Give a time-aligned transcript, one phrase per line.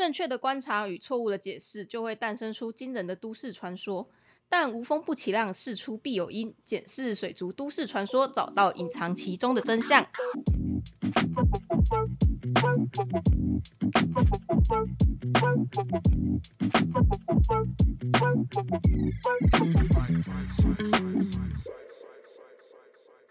[0.00, 4.08] 正确的观察与错误的解释，就会诞生出惊人的都市传说。
[4.48, 6.54] 但无风不起浪，事出必有因。
[6.64, 10.06] 检视水族都市传说，找到隐藏其中的真相。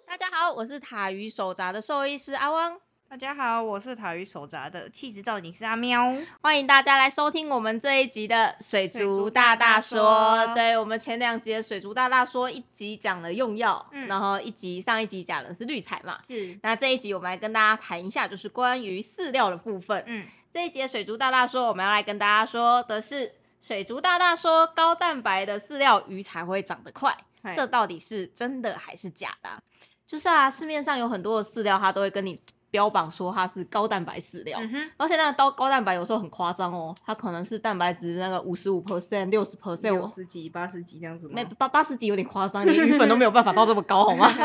[0.05, 2.79] 大家好，我是塔鱼手札的兽医师阿汪。
[3.09, 10.53] 大家好，我是塔鱼手札的气质造型师阿喵，欢迎大家来收听我们这一集的水族大大说。
[10.53, 16.19] 对我们前两集的水族大大说，一集讲了用药，嗯然后一集上一集讲的是滤材嘛。
[16.27, 20.03] 是，那这一集我们来跟大家谈一下，就是关于饲料的部分。
[20.05, 29.63] 嗯，这一节水族大大说，我们要来跟大家说的是，水族大大说高蛋白的饲料鱼才会长得快，嗨这到底是真的还是假的啊、
[30.05, 32.39] 就是啊，市面上有很多的饲料，它都会跟你
[32.71, 34.59] 标榜说它是高蛋白饲料。
[34.61, 41.33] 嗯哼，而且那个高高蛋白有时候很夸张哦，它可能是蛋白质那个五十五 percent、六十 percent，六十几、八十几这样子吗？
[41.35, 44.27] 没八八十几有点夸张，连鱼粉都没有办法到这么高好吗？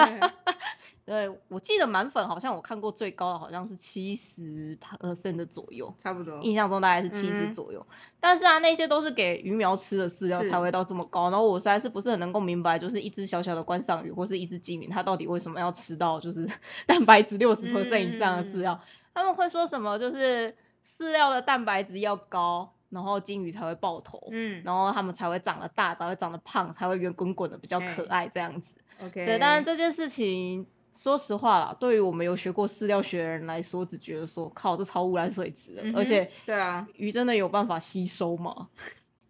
[1.07, 6.41] 对，我记得满粉好像我看过最高的好像是七十 percent 的左右，差不多。
[6.41, 7.87] 印象中大概是七十左右。
[8.21, 16.49] 但是啊，那些都是给鱼苗吃的饲料才会到这么高，然后我实在是不是很能够明白，就是一只小小的观赏鱼或是一只金鱼，它到底为什么要吃到就是
[16.87, 18.81] 蛋白质六十 percent 以上的饲料？
[19.13, 19.99] 他们会说什么？
[19.99, 24.29] 就是饲料的蛋白质要高，然后金鱼才会爆头。
[24.31, 28.75] 嗯然后它们才会长得大，才会长得胖，才会圆滚滚的，比较可嘿爱这样子。
[29.03, 29.27] ，OK。
[29.27, 38.69] 对，但是这件事情，说实话啦，对于我们有学过饲料学的人来说，只觉得说，靠，这超污染水质的，嗯而且对啊，鱼真的有办法吸收吗？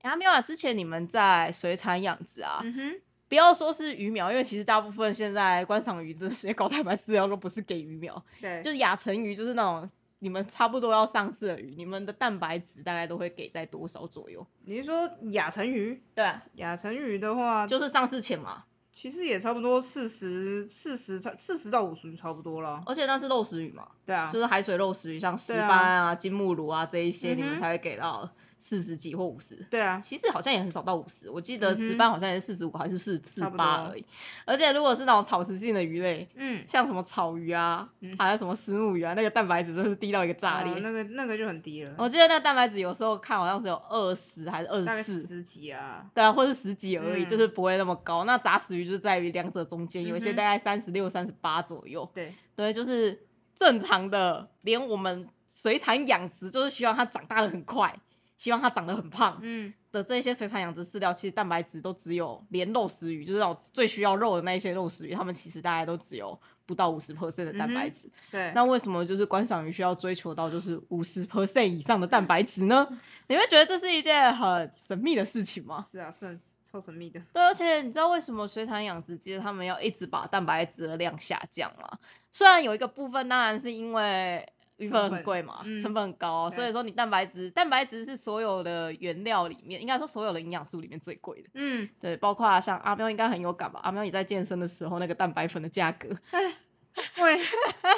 [0.02, 14.46] 哎阿喵啊，之前你们在水产养殖啊，嗯哼，不要说是鱼苗，因为其实大部分现在观赏鱼这些高蛋白饲料都不是给鱼苗，对，就是亚成鱼，就是那种你们差不多要上市的鱼，你们的蛋白质大概都会给在多少左右？
[14.66, 16.02] 你是说亚成鱼？
[16.14, 22.82] 对啊，亚成鱼的话，就是上市前嘛，其实也差不多四十、四十、四十到五十就差不多了。
[22.86, 29.56] 而且那是肉食鱼嘛，对啊，就是海水肉食鱼，像石斑啊、金目鲈啊这一些，你们才会给到四十几或五十。
[29.70, 34.04] 对啊，其实好像也很少到五十，我记得嗯哼石斑好像也是四十五还是四四差不多八而已。
[34.44, 40.72] 而且如果是那种草食性的鱼类，嗯，像什么草鱼啊，嗯还有什么石目鱼啊，那个蛋白质真是低到一个炸裂。
[40.72, 46.06] 哦那个那个就很低了，我记得那蛋白质有时候看好像只有二十还是二十四，十几啊。
[46.14, 48.24] 对啊，或是十几而已，嗯就是不会那么高。
[48.24, 52.10] 那杂食鱼就在于两者中间，有一些大概三十六、三十八左右。
[52.14, 53.26] 对，对，就是
[53.56, 57.98] 正常的，连我们水产养殖就是希望它长大的很快，
[58.36, 68.11] 希望它长得很胖嗯，的这些水产养殖饲料，其实蛋白质都只有连肉食鱼，就是那种最需要肉的那一些肉食鱼，它们其实大概都只有不到五十 percent 的蛋白质。
[68.30, 68.52] 对。
[68.55, 72.89] 那为什么就是观赏鱼需要追求到就是五十 percent 以上的蛋白质呢？
[73.28, 75.86] 你会觉得这是一件很神秘的事情吗？
[75.90, 76.40] 是啊，是很
[76.70, 77.20] 超神秘的。
[77.33, 81.98] 对，而且你知道为什么水产养殖其实他们要一直把蛋白质的量下降吗？
[82.33, 91.48] 虽然有一个部分当然是因为鱼粉很贵嘛，嗯成本很高，所以对说你蛋白质，蛋白质是所有的原料里面，应该说所有的营养素里面最贵的。
[91.55, 93.80] 嗯，对，包括像阿喵应该很有感吧？
[93.83, 96.08] 阿喵你在健身的时候，那个蛋白粉的价格，
[97.17, 97.40] 对，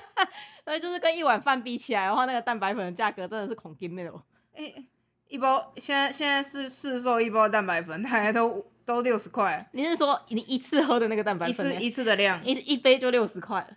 [0.65, 4.22] 所以就是跟一碗饭比起来的话，那个蛋白粉的价格真的是恐惊的哦。
[4.54, 4.86] 诶、
[5.28, 13.76] 一包现在现在是市售一包蛋白粉，大概都都六十块，你是说你一次喝的那个蛋白粉呢，一次一次的量，一一杯就六十块了？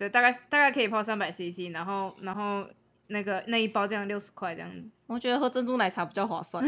[0.00, 2.66] 对，大概大概可以泡三百 CC，然后然后
[3.08, 4.70] 那个那一包这样六十块这样，
[5.06, 6.64] 我觉得喝珍珠奶茶比较划算，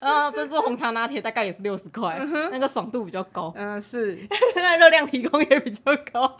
[0.00, 2.18] 然 后 珍珠红茶拿铁大概也是六十块，
[2.50, 4.18] 那个爽度比较高，嗯、是，
[4.56, 6.38] 那热量提供也比较高。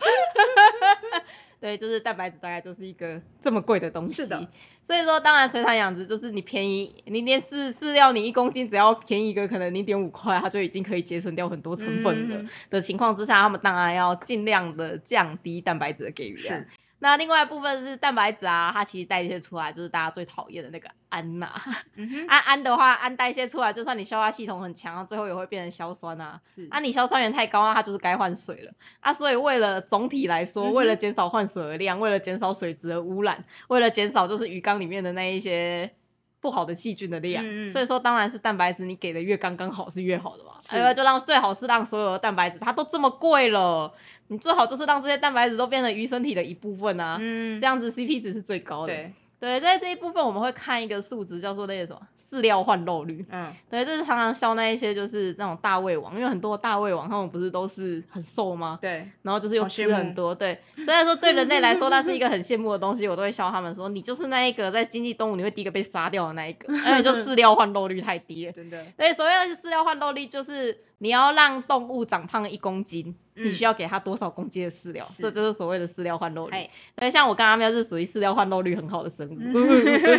[1.61, 4.15] 对，就是蛋白质大概就是一个这么贵的东西。
[4.15, 4.49] 是的。
[4.83, 16.67] 所以说，当然水产养殖就是你便宜，你连饲饲料你一公斤只要便宜一个可能零点五块，它就已经可以节省掉很多成本了、嗯的情况之下，他们当然要尽量的降低蛋白质的给予量是。
[17.03, 21.51] 那另外一部分是蛋白质啊，它其实代谢出来就是大家最讨厌的那个氨呐、
[21.95, 26.39] 嗯， 氨氨的话，氨代谢出来，就算你消化系统很强，最后也会变成硝酸啊。
[26.45, 29.11] 是，啊，你硝酸盐太高，啊它就是该换水了啊。
[29.11, 35.91] 所以为了总体来说，嗯为了减少换水的量，为了减少水质的污染，为了减少就是鱼缸里面的那一些
[36.39, 40.51] 不好的细菌的量，嗯嗯所以说当然是蛋白质你给的越刚刚好是越好的嘛。
[40.59, 43.93] 所以就让最好是让所有的蛋白质它都这么贵了，
[44.31, 48.93] 你最好就是让这些蛋白质都变成鱼身体的一部分啊，嗯，这样子 CP 值是最高的。
[48.93, 53.25] 对，对，在这一部分我们会看一个数值，叫做那个什么饲料换肉率。
[53.29, 58.79] 嗯，对，这是常常笑那一些就是那种大胃王，因为很多大胃王他们不是都是很瘦吗？
[58.81, 68.53] 对，然后就是又吃很多，对，虽然说对人类来说那是一个很羡慕的东西，我都会笑他们说，你就是那一个在经济动物你会第一个被杀掉的那一个，因为就饲料换肉率太低了。
[68.55, 76.55] 真的，所以所谓的饲料换肉率就是你要让动物长胖一公斤，你嗯需要给它多少公斤的饲料，这就是所谓的饲料换肉率。
[76.55, 76.69] 哎。
[76.95, 79.39] 对，像我跟阿喵是属于饲料换肉率很好的生物，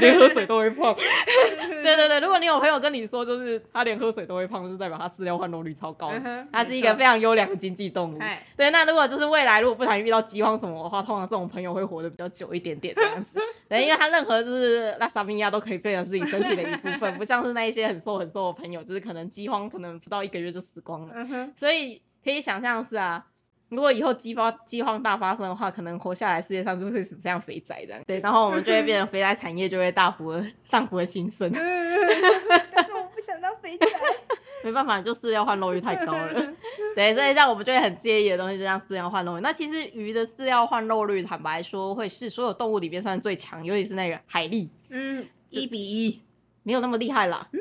[0.01, 0.93] 连喝水都会胖。
[1.85, 6.13] 对对对，如果你有朋友跟你说，就是他连喝水都会胖，就是代表他饲料换肉率超高
[6.51, 8.19] 它是一个非常优良的经济动物。
[8.19, 8.45] 哎。
[8.57, 13.39] 对，那如果就是未来如果不小心遇到饥荒什么的话，通常这种朋友会活得比较久一点点这样子。
[13.69, 21.15] 对，因为他任何就是拉萨米亚都可以变成自己身体的一部分，不像是那一些很瘦很瘦的朋友，就是可能饥荒可能不到一个月就死光了。
[21.57, 23.27] 所以可以想象是啊，
[23.69, 28.03] 如果以后饥荒饥荒大发生的话，可能活下来世界上就会只剩下肥宅这样。
[28.07, 31.51] 对，然后我们就会变成肥宅产业就会大幅的大幅的兴盛。
[31.53, 33.87] 但是我不想当肥仔。
[34.65, 36.55] 没办法，就饲料换肉率太高了。
[36.95, 39.41] 对，所以像我们就会很介意的东西，就像饲料换肉率。
[39.41, 46.21] 那其实鱼的饲料换肉率，坦白说会是所有动物里面算最强，尤其是那个海蛎，嗯，一比一。
[46.63, 47.49] 没有那么厉害啦。
[47.53, 47.59] 嗯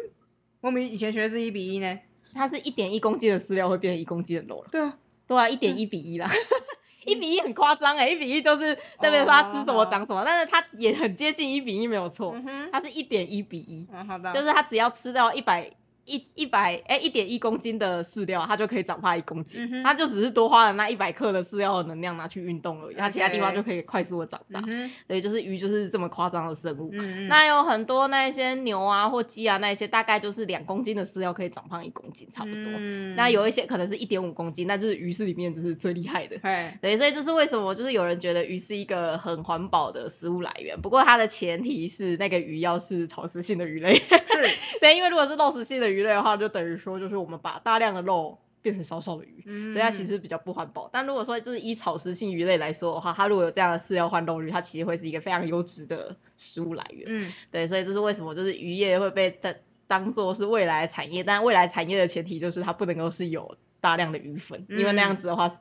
[0.61, 1.97] 我们以前学的是一比一呢。
[2.33, 4.69] 它是一点一公斤的饲料会变成一公斤的肉了。
[4.71, 4.97] 对啊。
[5.27, 6.29] 对啊，一点一比一啦。
[7.05, 12.69] 一比一很夸张哎，一比一就是这边说它吃什么长什么，但是它也很接近一比一没有错，嗯。
[12.71, 14.33] 它是一点一比一，嗯。
[14.33, 15.71] 就是它只要吃到一百
[16.05, 24.63] 一一百哎一点一公斤的饲料，它就可以长胖一公斤，嗯它就只是多花了那一百克的饲料的能量拿去运动而已，它其他地方就可以快速的长大。
[24.67, 24.91] 嗯。
[25.07, 26.91] 对，就是鱼就是这么夸张的生物。
[27.27, 32.63] 那有很多那一些牛啊或鸡啊那一些，大概就是两公斤的饲料可以长胖一公斤差不多。
[32.65, 36.37] 嗯那有一些可能是一点五公斤，那就是鱼是里面就是最厉害的。
[36.41, 36.77] 哎。
[36.81, 43.95] 对，所以这是为什么就是有人觉得鱼是一个很环保的食物来源，不过它的前提是那个鱼要是草食性的鱼类。
[43.95, 44.41] 是。
[44.81, 50.89] 对，因为如果是肉食性的鱼类的话，就等于说就是我们把大量的肉变成少少的鱼，嗯所以它其实比较不环保。
[50.91, 57.05] 但如果说就是以草食性鱼类来说的话，它如果有这样的饲料换肉率，它其实会是一个非常优质的食物来源。
[57.07, 57.33] 嗯。
[57.51, 59.55] 对，所以这是为什么就是渔业会被当
[59.87, 65.51] 当做是未来产业，但未来产业的前提就是它不能够是有大量的鱼粉，因为那样子的话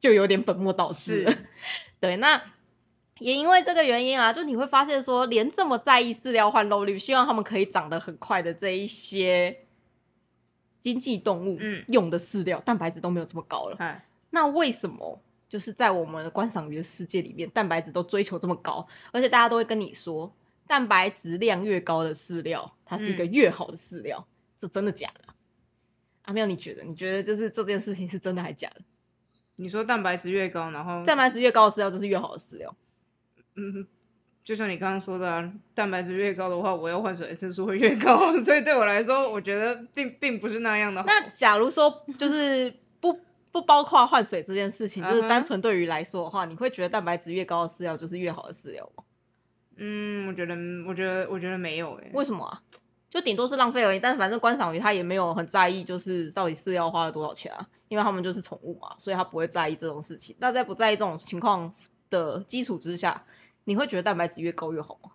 [0.00, 1.34] 就有点本末倒置了。
[2.00, 2.42] 对，那
[3.18, 9.58] 也因为这个原因啊，就你会发现说，连这么在意饲料换肉率，希望他们可以长得很快的这一些
[10.82, 13.76] 经济动物，嗯用的饲料蛋白质都没有这么高了。
[13.78, 14.04] 哎。
[14.28, 20.34] 那为什么就是在我们的观赏鱼的世界里面，蛋白质都追求这么高，而且大家都会跟你说，
[20.66, 24.26] 蛋白质量越高的饲料，它是一个越好的饲料，
[24.58, 25.34] 这真的假的啊？
[26.22, 26.84] 阿妙，你觉得？
[26.84, 28.80] 你觉得就是这件事情是真的还假的？
[29.56, 32.74] 你说蛋白质越高，然后蛋白质越高的饲料就是越好的饲料。
[33.54, 33.86] 嗯，
[34.44, 41.02] 就像你刚刚说的、啊，蛋白质越高的话，我要换水的次数会越高， 所以对我来说，我觉得并并不是那样的。
[41.06, 43.20] 那假如说就是不
[43.52, 49.04] 不包括换水这件事情，就是单纯对于来说的话，你会觉得蛋白质越高的饲料就是越好的饲料吗？
[49.76, 50.54] 嗯，我觉得，
[50.86, 52.62] 我觉得，我觉得没有诶、为什么啊？
[53.10, 60.34] 就顶多是浪费而已，但反正观赏鱼它也没有很在意，就是到底饲料花了多少钱啊，因为他们就是宠物嘛，所以它不会在意这种事情。
[60.40, 61.74] 那在不在意这种情况
[62.10, 63.24] 的基础之下，
[63.64, 65.12] 你会觉得蛋白质越高越好吗？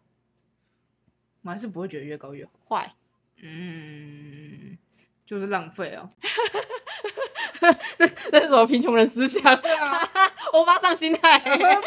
[1.44, 2.52] 我还是不会觉得越高越好。
[2.68, 2.94] 坏，
[3.38, 4.78] 嗯，
[5.28, 6.10] 就是浪费啊。
[8.32, 9.42] 这是什么贫穷人思想？
[9.62, 10.00] 对啊，
[10.54, 11.40] 欧巴桑心态。
[11.40, 11.82] 对啊，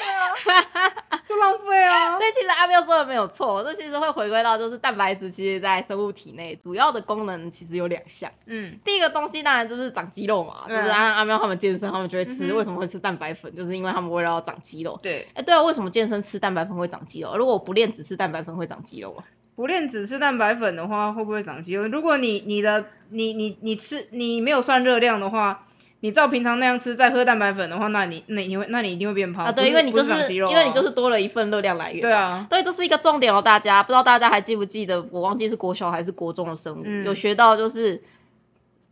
[1.28, 2.18] 就浪费啊。
[2.18, 8.30] 所以其实阿喵说的没有错，这其实会回归到就是蛋白质，其实在生物体内主要的功能其实有两项。
[8.46, 13.54] 嗯第一个东西当然就是长肌肉嘛，就是按阿喵他们健身，他们就会吃，嗯为什么会吃蛋白粉？
[13.54, 14.98] 就是因为他们为了要长肌肉。
[15.02, 17.36] 对，哎，对啊，为什么健身吃蛋白粉会长肌肉？
[17.36, 19.24] 如果我不练只吃蛋白粉会长肌肉吗？
[19.60, 21.86] 不练只吃蛋白粉的话，会不会长肌肉？
[21.86, 25.66] 如果你你的你你你吃你没有算热量的话，
[26.00, 32.00] 你照平常那样吃，再喝蛋白粉的话，那你那你会那你一定会变胖啊，对，因为你就不是长肌肉啊因为你就是多了一份热量来源。
[32.00, 32.10] 对。
[32.10, 35.06] 啊，对，这是一个重点哦，大家不知道大家还记不记得？
[35.10, 38.02] 我忘记是国小还是国中的生物，嗯有学到就是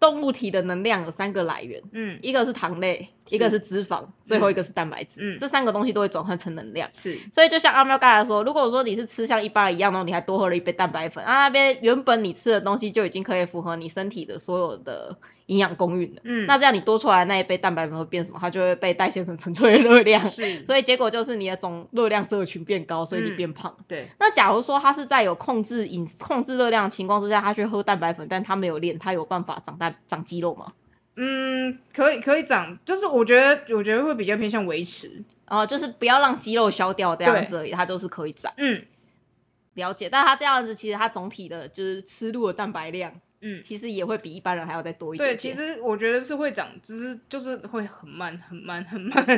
[0.01, 2.19] 动物体的能量有三个来源，嗯。
[2.23, 5.39] 一个是糖类，一个是脂肪，最后一个是蛋白质，嗯。
[5.39, 6.89] 这三个东西都会转换成能量。
[6.93, 7.19] 是。
[7.33, 15.17] 所以就像阿喵刚才说，如果说你是吃像一般一样，然后你还多喝了一杯蛋白粉，啊那边原本你吃的东西就已经可以符合你身体的所有的
[15.49, 18.39] 营养供应的，嗯那这样你多出来的那一杯蛋白粉会变什么？
[18.41, 23.77] 它就会被代谢成纯粹的热量，是，所以结果就是你的总热量摄取变高，所以你嗯变胖。
[23.89, 30.75] 对，那假如说他是在有控制饮控制热量的情况之下，他去喝蛋白粉，但他没有练，他有办法长蛋长肌肉吗？
[31.17, 38.53] 嗯，可以可以长，就是我觉得我觉得会比较偏向维持，哦、就是不要让肌肉消掉这样子而已，它就是可以长。
[38.57, 38.85] 嗯，
[39.75, 49.25] 了解，但它这样子其实它总体的就是吃入的蛋白量，嗯，其实也会比一般人还要再多一点对，其实我觉得是会长，只是就是会很慢很慢很慢。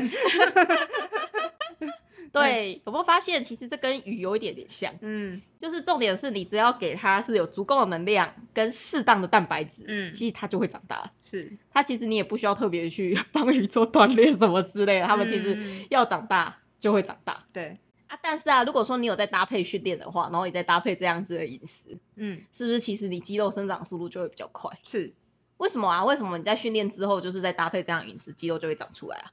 [2.33, 4.95] 对，有没有发现其实这跟鱼有一点点像？
[5.00, 11.11] 嗯就是重点是你只要给它是有足够的能量跟适当的蛋白质，嗯其实它就会长大。
[11.25, 17.78] 是，它其实你也不需要特别去 帮鱼做锻炼什么之类的，它们其实嗯要长大就会长大对，
[18.11, 18.19] 啊。
[18.23, 24.79] 但是啊，如果说你有在搭配训练的话，然后你再搭配这样子的饮食，嗯是不是其实你肌肉生长速度就会比较快？
[24.83, 25.14] 是，
[25.57, 26.05] 为什么啊？
[26.05, 29.33] 为什么你在训练之后，就是在搭配这样饮食，肌肉就会长出来啊？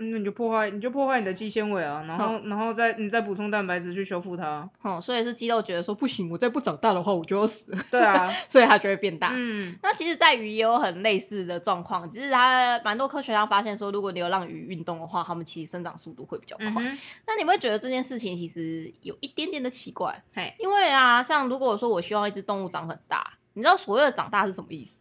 [0.00, 4.68] 嗯，你就破坏你就破坏你的肌纤维啊，然后然后再你再补充蛋白质去修复它。
[4.80, 9.30] 哦、所以是肌肉觉得说不行，我再不长大的话，我就要死，对啊， 所以它就会变大。
[9.34, 16.66] 嗯那其实，在鱼也有很类似的状况，只是它蛮多科学家发现说，如果你有让鱼运动的话，它们其实生长速度会比较快。
[16.66, 24.96] 嗯，那你会觉得这件事情其实有一点点的奇怪，嘿，因为啊，像如果说我希望一只动物长很大，你知道所谓的长大是什么意思？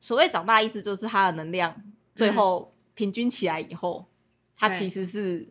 [0.00, 1.82] 所谓长大意思就是它的能量
[2.14, 4.06] 最后平均起来以后，
[4.56, 5.48] 它其实是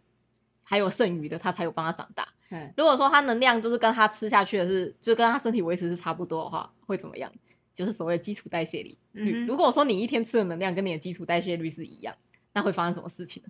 [0.63, 2.29] 还有剩余的，它才有帮它长大。
[2.77, 7.33] 如果说它能量就是跟它吃下去的是，就跟它身体维持是差不多的话，会怎么样？
[7.73, 8.97] 就是所谓基础代谢率。
[9.13, 12.15] 嗯如果说你一天吃的能量跟你的基础代谢率是一样，
[12.53, 13.49] 那会发生什么事情呢？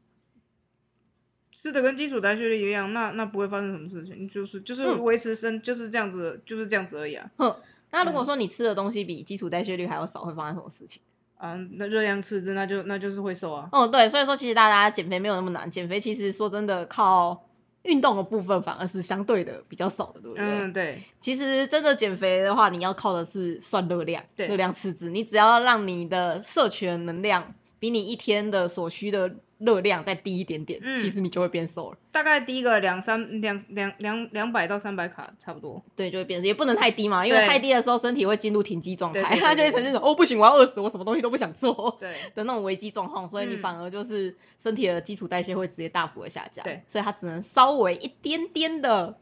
[1.51, 7.29] 吃的跟基础代谢率一样，那那不会发生什么事情，就是就是嗯维持生就是这样子，就是这样子而已啊。
[7.37, 7.57] 哼，
[7.91, 11.01] 那如果嗯说你吃的东西比基础代谢率还要少，会发生什么事情？
[11.37, 13.69] 啊，那热量赤字，那就那就是会瘦啊。
[13.71, 17.43] 哦，对，所以说其实大家减肥没有那么难，减肥其实说真的靠
[17.81, 20.45] 运动的部分反而是相对的比较少的，对不对？
[20.45, 29.35] 嗯，对，其实真的减肥的话，你要靠的是算热量，对热量赤字，你只要让你的摄取的能量比你一天的所需的
[29.65, 31.97] 热量再低一点点，嗯其实你就会变瘦了。
[32.11, 35.83] 大概低个两三两两两两百到三百卡差不多。
[35.95, 41.97] 对，就会变瘦，也不能太低嘛，因为太低的时候身体会进入停机状态，对对对它就会呈现一种哦不行，我要饿死，我什么东西都不想做。
[41.99, 49.17] 对， 的那种危机状况，所以你嗯反而就是身体的基础代谢会直接大幅的下降，对，所以它只能稍微一点点的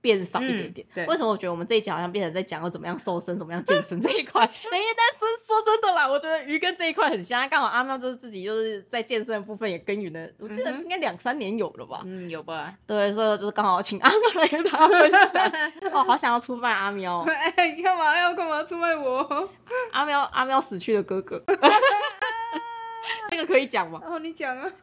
[0.00, 0.86] 变少一点点。
[0.86, 4.46] 嗯对为什么我觉得我们这一集好像变成在讲要怎么样瘦身、怎么样健身这一块？
[4.46, 5.17] 等 于但是
[5.58, 12.02] 说真的啦，我觉得鱼跟这一块很像，刚好阿喵就是自己就是在健身的部分也耕耘了，我记得应该两三年有了吧。
[12.04, 12.74] 嗯，有吧？
[12.86, 15.52] 对，所以就是刚好请阿喵来跟大家分享。
[15.92, 19.48] 哦，好想要出卖阿喵哦，哎，你干嘛要干嘛出卖我？
[19.92, 21.42] 阿喵阿喵死去的哥哥，
[23.30, 24.00] 这个可以讲吗？
[24.04, 24.70] 哦，你讲啊。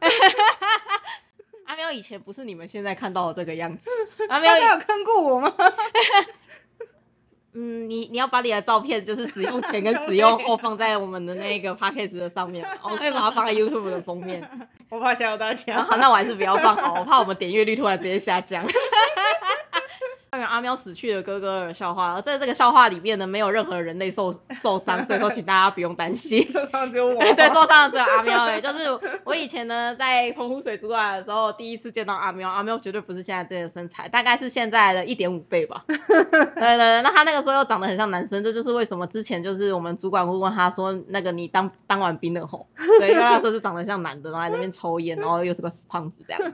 [1.66, 3.90] 阿喵以前不是你们现在看到的这个样子。
[4.30, 5.52] 阿喵有看过我吗？
[7.58, 14.46] 嗯，你你要把你的照片就是使用前跟使用后放在我们的那个 podcast 的上面， 我可以把它放在 YouTube 的封面。
[14.90, 15.82] 我怕吓到大然家。
[15.82, 18.62] 好那我还是不要放好，我怕我们点阅率突然直接下降。
[20.36, 26.44] 关于阿喵死去的哥哥的笑话，而在这个笑话里面呢，没有任何人类受 受伤，所以说请大家不用担心。
[26.52, 27.18] 受伤只有我。
[27.34, 28.60] 对，受伤的只有阿喵而已。
[28.60, 35.84] 就是我以前呢，在澎湖水族馆的时候，第一次见到阿喵，阿喵绝对不是现在这个身材，大概是现在的一点五倍吧。
[35.86, 42.66] 对对对，那他那个时候又长得很像男生，这就是为什么之前就是我们主管会问他说，那个你当当完兵了吼？
[43.00, 46.52] 对，因为他说是长得像男的，然后在那边抽烟，然后又是个死胖子这样。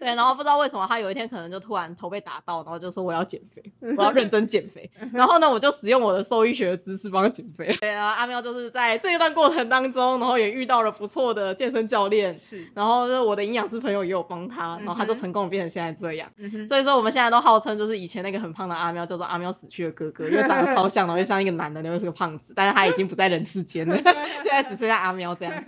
[0.00, 4.90] 对，然后不知道为什么他有一天可能就突然头被打到，然后就说我要减肥，我要认真减肥。
[5.12, 7.76] 然后呢，我就使用我的兽医学的知识帮他减肥。
[7.80, 12.66] 对，啊阿喵就是在这一段过程当中，然后也遇到了不错的健身教练，是。
[12.74, 16.30] 然后就我的营养师朋友也有帮他，然后他就成功地变成现在这样。
[16.38, 16.66] 嗯。
[16.68, 23.96] 所以说我们现在都号称就是以前那个很胖的阿喵叫做阿喵死去的哥哥，因为长得超像，然后又像一个男的，又是个胖子，但是他已经不在人世间了，
[24.42, 25.64] 现在只剩下阿喵这样。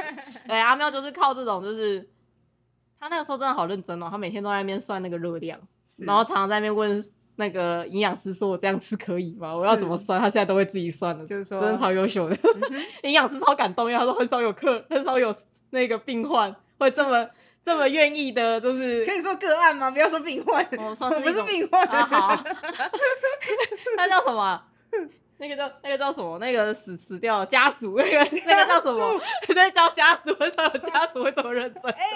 [0.47, 2.09] 对，阿喵就是靠这种就是。
[3.05, 5.61] 他那个时候真的好认真哦，他每天都在那边算那个热量，
[5.99, 7.05] 然后常常在那边问
[7.37, 9.55] 那个营养师说：“我这样吃可以吗？
[9.55, 12.39] 我要怎么算？”他现在都会自己算了，就是说真的超优秀的。
[13.05, 15.37] 营养师超感动，因为他说很少有客，很少有
[15.69, 17.29] 那个病患会这么
[17.63, 19.91] 这么愿意的，就是可以说个案吗？
[19.93, 20.65] 不要说病患。
[20.79, 21.87] 哦 算是不是病患。
[21.87, 22.45] 啊好，
[23.99, 24.67] 那叫什么啊？
[25.39, 26.39] 那个叫那个叫什么？
[26.39, 29.21] 那个死死掉家属，那个那个叫什么？
[29.55, 31.93] 那叫家属，很少有家属会这么认真。
[31.93, 32.07] 哎。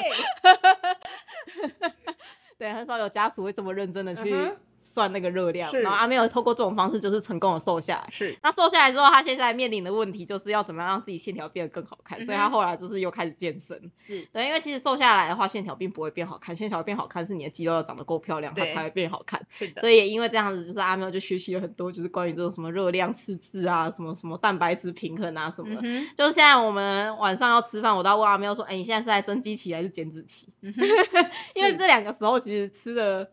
[2.58, 4.52] 对，很少有家属会这么认真的去
[4.88, 5.70] 算那个热量。
[5.72, 8.08] 然后阿妹有透过这种方式，就是成功的瘦下来。
[8.10, 8.36] 是。
[8.42, 13.90] 那瘦下来之后，他现在面临的问题就是要怎么样让自己线条变得更好看，所以他后来就是又开始健身。
[13.94, 14.26] 是。
[14.32, 19.46] 对，因为其实瘦下来的话，线条并不会变好看，线条变好看是你的肌肉要长得够漂亮，它才会变好看。
[19.50, 19.80] 是的。
[19.80, 25.80] 所以也因为这样子，就是阿喵就学习了很多，就是关于这种什么热量赤字啊，什么什么蛋白质平衡啊什么的。
[25.84, 26.08] 嗯。
[26.16, 30.48] 就是现在我们晚上要吃饭，我都要问阿喵说，哎、你现在是在增肌期还是减脂期？
[30.62, 30.74] 嗯。
[31.54, 33.30] 因为是这两个时候其实吃的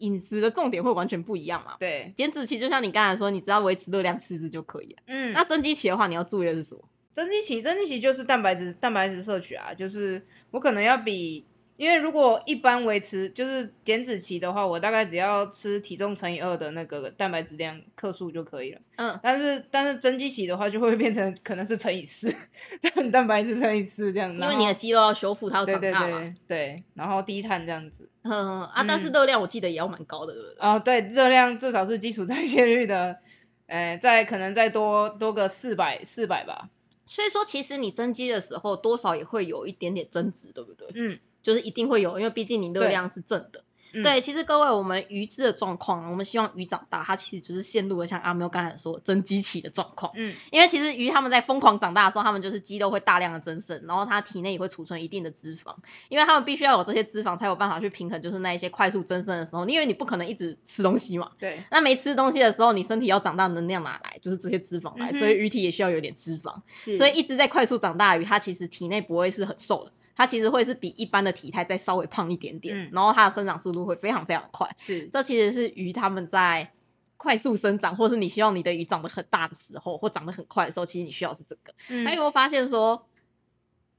[0.00, 1.76] 饮食的重点会完全不一样嘛。
[1.78, 5.02] 对，减脂期就像你刚才说，你只要维持热量吃吃就可以了。
[5.06, 6.82] 嗯，那增肌期的话，你要注意的是什么？
[7.14, 11.44] 增肌期，增肌期就是蛋白质蛋白质摄取啊，就是我可能要比，
[11.80, 18.80] 因为如果一般维持就是减脂期的话，我大概只要吃体重乘以二的那个蛋白质量克数就可以了。
[18.96, 22.36] 嗯，但是但是增肌期的话，就会变成可能是乘以四，
[22.94, 24.30] 蛋 蛋白质乘以四这样。
[24.34, 26.18] 因为你的肌肉要修复，它要对对长大嘛。
[26.18, 28.10] 对对，然后低碳这样子。
[28.24, 30.56] 嗯啊，但是热量我记得也要蛮高的，对不对？
[30.58, 33.16] 哦，对，热量至少是基础代谢率的，
[33.68, 36.68] 呃，再可能再多多个四百四百吧。
[37.06, 40.86] 所以说，其实你增肌的时候，多少也会有一点点增值，对不对？
[40.94, 43.60] 嗯，就是一定会有，因为毕竟你热量是正的。
[43.60, 50.12] 嗯对，其实各位，我们鱼质的状况，我们希望鱼长大，它其实就是陷入了像阿喵刚才说的增肌期的状况。
[50.14, 55.74] 嗯因为其实鱼它们在疯狂长大的时候，它们就是肌肉会大量的增生，然后它体内也会储存一定的脂肪，
[56.08, 64.18] 因为它们必须要有这些脂肪才有办法去平衡，就是那一些快速增生的时候，因为你不可能一直吃东西嘛，对，那没吃东西的时候，你身体要长大能量哪来？
[64.22, 69.90] 就是这些脂肪来，嗯所以鱼体也需要有点脂肪，是所以一直在快速长大的鱼，它其实体内不会是很瘦的。
[70.20, 74.76] 它其实会是比一般的体态再稍微胖一点点，嗯然后它的生长速度会非常非常快。
[74.76, 76.74] 是，这其实是鱼它们在
[77.16, 81.72] 快速生长，或是你希望你的鱼长得很大的时候，或长得很快的时候，其实你需要是这个。
[81.88, 83.06] 嗯还有没有发现说，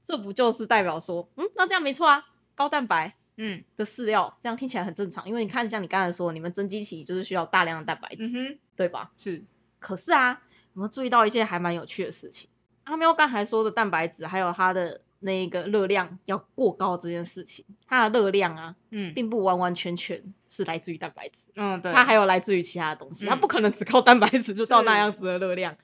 [0.04, 2.24] 这不就是代表说，嗯，那这样没错啊，
[2.54, 9.10] 高蛋白嗯的饲料，这样听起来很正常，因为你看像你刚才说，你们增肌期就是需要大量的蛋白质，嗯，对吧？
[9.16, 9.42] 是，
[9.80, 10.40] 可是啊，
[10.74, 12.48] 有没有注意到一些还蛮有趣的事情？
[12.84, 19.14] 阿喵刚才说的蛋白质，还有它的那个热量要过高这件事情，它的热量啊，嗯。
[19.14, 23.40] 并不完完全全是来自于蛋白质，嗯对，它还有来自于其他的东西，它嗯。
[23.40, 25.76] 不可能只靠蛋白质就到那样子的热量。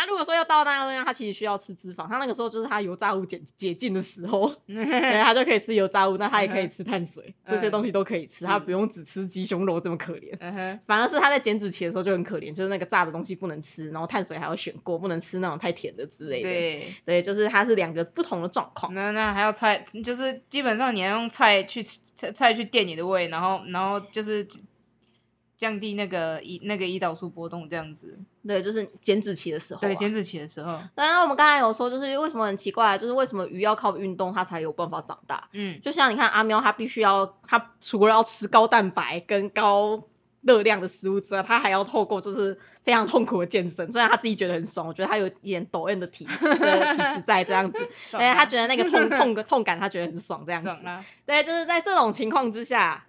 [0.00, 10.78] 它如果说要到那样的热量，它其实需要吃脂肪，他那个时候就是他油炸物解解禁的时候， 对，它就可以吃油炸物，那他也可以吃碳水，这些东西都可以吃，他不用只吃鸡胸肉这么可怜。
[10.86, 16.48] 反而是他在减脂期的时候就很可怜，就是那个炸的东西不能吃，然后碳水还要选过，不能吃那种太甜的之类的。
[16.48, 18.94] 对，对，就是它是两个不同的状况。
[18.94, 24.48] 那那还要菜，就是基本上你要用菜去菜菜去垫你的胃，然后然后就是
[25.60, 28.18] 降低那个胰那个胰岛素波动这样子。
[28.48, 29.82] 对，就是减脂期的时候、啊。
[29.82, 35.50] 对，减脂期的时候，当然我们刚才有说，就是为什么很奇怪，就是为什么鱼要靠运动它才有办法长大。
[35.52, 40.04] 嗯就像你看阿喵，它必须要，它除了要吃高蛋白跟高
[40.40, 43.92] 热量的食物之外，它还要透过就是非常痛苦的健身。
[43.92, 50.68] 虽然他自己觉得很爽，我觉得他有一点抖 M 的体的体质在这样子，爽哎，他啊觉得那个痛痛的痛感，他觉得很爽这样子。
[50.68, 53.04] 爽啦，对，就是在这种情况之下，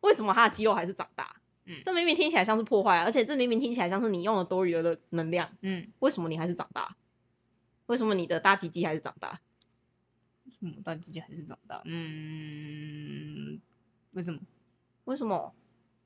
[0.00, 1.36] 为什么他的肌肉还是长大？
[1.66, 6.96] 嗯这明明听起来像是破坏，而且这明明听起来像是你用了多余的能量，嗯，为什么你还是长大？
[7.86, 9.40] 为什么你的大鸡鸡还是长大？
[10.44, 11.82] 为什么大鸡鸡还是长大？
[11.84, 13.60] 嗯，
[14.12, 14.40] 为什么？
[15.04, 15.54] 为什么？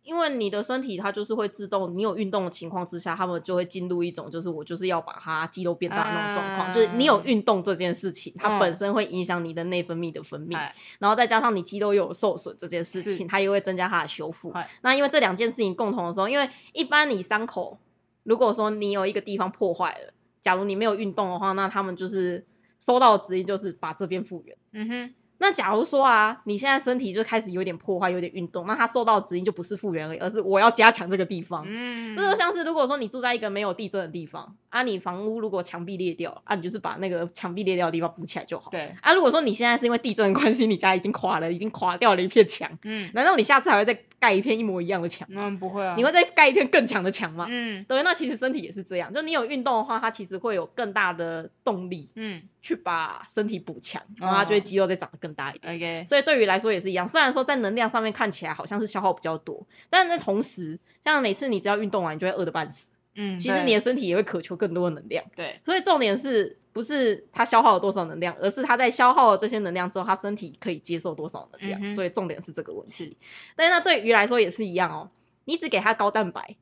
[0.03, 14.51] 因为你的身体它就是会自动，你有运动的情况之下，他们就会进入一种就是我就是要把它肌肉变大的那种状况，啊就是你有运动这件事情，它嗯本身会影响你的内分泌的分泌，哎然后再加上你肌肉又有受损这件事情，它又会增加它的修复。
[14.53, 17.79] 哎那因为这两件事情共同的时候，因为一般你伤口，
[18.23, 22.47] 如果说你有一个地方破坏了，假如你没有运动的话，那他们就是
[22.79, 24.57] 收到的指令就是把这边复原。
[24.73, 31.65] 嗯哼，那假如说啊，你现在身体就开始有点破坏，有点运动，那它受到的指引就不是复原而已，而是我要加强这个地方。
[31.67, 38.71] 嗯，这就像是如果说你住在一个没有地震的地方，啊，你房屋如果墙壁裂掉，啊，你就是把那个墙壁裂掉的地方补起来就好。
[38.71, 45.27] 对，啊，如果说你现在是因为地震的关系，你家已经垮了，已经垮掉了一片墙，嗯，难道你下次还会再盖一片一模一样的墙？
[45.31, 47.47] 嗯，不会啊，你会再盖一片更强的墙吗？
[47.49, 55.75] 嗯对，那其实身体也是这样，就你有运动的话，它其实会有更大的动力嗯去把身体补强，然后它就会肌肉再长得更大一点。
[55.75, 65.25] ，OK，所以对于来说也是一样，虽然说在能量上面看起来好像是消耗比较多，但是在同时，像每次你只要运动完，你就会饿得半死，嗯，其实你的身体也会渴求更多的能量。
[65.37, 71.81] 对，所以重点是不是它消耗了多少能量，而是它在消耗了这些能量之后，它身体可以接受多少能量。
[71.83, 72.93] 嗯所以重点是这个问题。
[73.05, 73.17] 是，
[73.57, 75.11] 但是那对鱼来说也是一样哦，
[75.45, 76.57] 你只给它高蛋白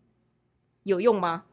[0.82, 1.44] 有用吗？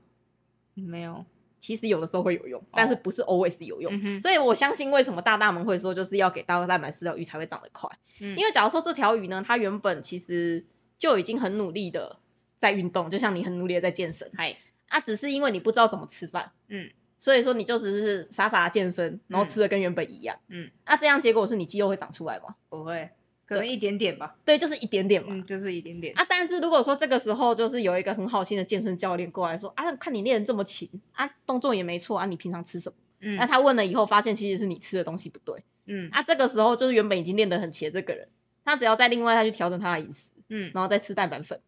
[0.73, 1.25] 没有，
[1.59, 3.91] 其实有的时候会有用，但是不是 always 有用。
[4.01, 7.89] 嗯，所以我相信为什么大大们会说就是要给高蛋白饲料鱼才会长得快，
[8.21, 10.65] 嗯因为假如说这条鱼呢，它原本其实
[10.97, 12.17] 就已经很努力的
[12.57, 22.55] 在运动，就像你很努力的在健身，嗨，啊，只是因为你不知道怎么吃饭，嗯所以说你就只是傻傻地健身，然后吃的跟原本一样，嗯，那这样结果是你肌肉会长出来吗？
[22.69, 23.09] 不会，
[23.45, 25.29] 可能一点点吧，对，就是一点点嘛。
[25.31, 32.95] 嗯，就是一点点，啊，但是如果说这个时候就是有一个很好心的健身教练过来说，啊，看你练得这么勤，啊，动作也没错啊，你平常吃什么？
[33.21, 38.27] 嗯那他问了以后，发现其实是你吃的东西不对，嗯啊，这个时候就是原本已经练得很勤的这个人，
[38.65, 41.61] 他只要再另外他去调整他的饮食，嗯，然后再吃蛋白粉，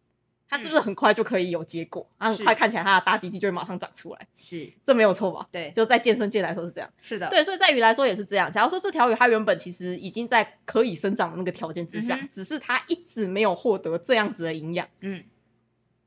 [0.48, 2.08] 它是不是很快就可以有结果？
[2.18, 5.48] 啊，很快看起来它的大鸡鸡就会马上长出来，是，这没有错吧？
[5.52, 6.90] 对，就在健身界来说是这样。
[7.02, 8.50] 是的，对，所以在鱼来说也是这样。
[8.50, 15.24] 假如说这条鱼它原本其实已经在可以生长的那个条件之下，嗯只是它一直没有获得这样子的营养，嗯，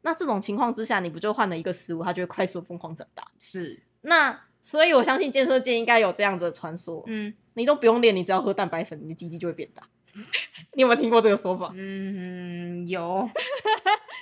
[0.01, 3.27] 那这种情况之下，你不就换了一个食物，它就会快速疯狂长大？
[3.39, 9.83] 是，那所以我相信健身界应该有这样子的传说，嗯你都不用练，你只要喝蛋白粉，你的鸡鸡就会变大。
[10.73, 11.71] 你有没有听过这个说法？
[11.73, 13.29] 嗯，有，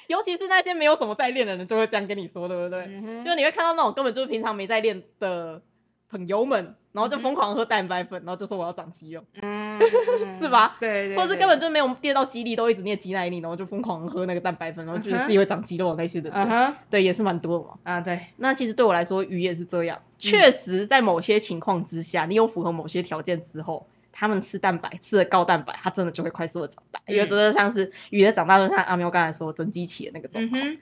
[0.09, 2.83] 尤其是那些没有什么在练的人，就会这样跟你说，对不对？
[3.23, 5.61] 就你会看到那种根本就是平常没在练的
[6.09, 9.79] 朋友们，然后就疯狂喝蛋白粉，然后就说我要长肌肉，嗯，
[10.33, 10.77] 是吧？
[10.79, 17.75] 对对，或者是根本就没有练到肌力，都一直念肌耐力，然后就疯狂喝那个蛋白粉，然后觉得自己会长肌肉那些的，嗯哼，对，也是蛮多的嘛。
[17.83, 19.99] 啊对，那其实对我来说，鱼也是这样。
[20.01, 23.87] 嗯确实，在某些情况之下，你有符合某些条件之后，
[24.19, 30.61] 他们吃蛋白，吃了高蛋白，它真的就会快速的长大，因为嗯真的像是鱼的长大，就像阿喵刚才说增肌期的那个状况。
[30.61, 30.77] 嗯，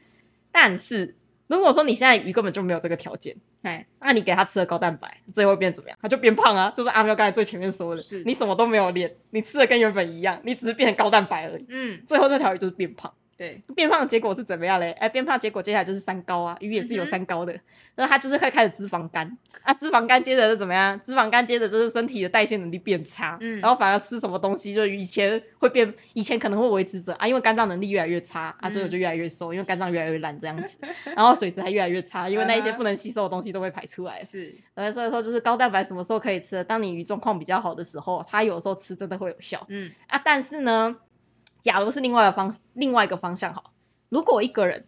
[0.52, 6.00] 但是如果说你现在鱼根本就没有这个条件，哎，那你给它吃了高蛋白，最后会变怎么样？
[6.02, 13.14] 它就变胖啊，就是阿喵刚才最前面说的，是你什么都没有练，你吃的跟原本一样，你只是变成高蛋白而已，嗯，最后这条鱼就是变胖。
[13.38, 14.92] 对，变胖的结果是怎么样嘞？
[14.94, 17.60] 哎，变胖结果接下来就是三高啊，鱼也是有三高的，
[17.96, 21.00] 那、它就是会开始脂肪肝啊，脂肪肝接着是怎么样？
[21.04, 30.80] 脂肪肝接着就是身体的代谢能力变差，嗯然后反而吃什么东西，就以前会变，以前可能会维持着啊，因为肝脏能力越来越差啊，所以我嗯就越来越瘦，因为肝脏越来越烂这样子，
[31.16, 34.26] 然后水质还越来越差，因为那一些不能吸收的东西都会排出来了。
[34.26, 36.64] 是，呃，所以说就是高蛋白什么时候可以吃？
[36.64, 39.66] 当你鱼状况比较好的时候，它有时候吃真的会有效。
[39.70, 40.96] 嗯啊，但是呢，
[41.62, 43.74] 假如是另外的方另外一个方向好，
[44.10, 44.86] 如果一个人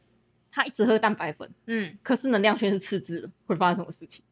[0.52, 4.24] 他一直喝蛋白粉，嗯，可是能量却是赤字的，会发生什么事情？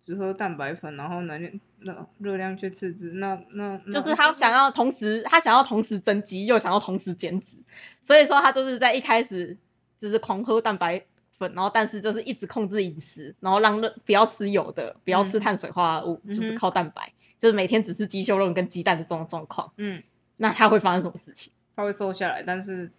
[0.00, 7.58] 只喝蛋白粉，然后能量那热量却赤字，那那那就是他想要同时，他想要同时增肌，又想要同时减脂，
[8.00, 9.58] 所以说他就是在一开始
[9.96, 11.04] 就是狂喝蛋白
[11.36, 15.40] 粉，然后但是就是一直控制饮食，然后让热不要吃油的，不要吃嗯。
[15.40, 20.02] 碳水化合物，就是靠蛋白，就是每天只吃鸡胸肉跟鸡蛋的这种状况，嗯，
[20.36, 21.52] 那他会发生什么事情？
[21.80, 22.90] 它会瘦下来，但是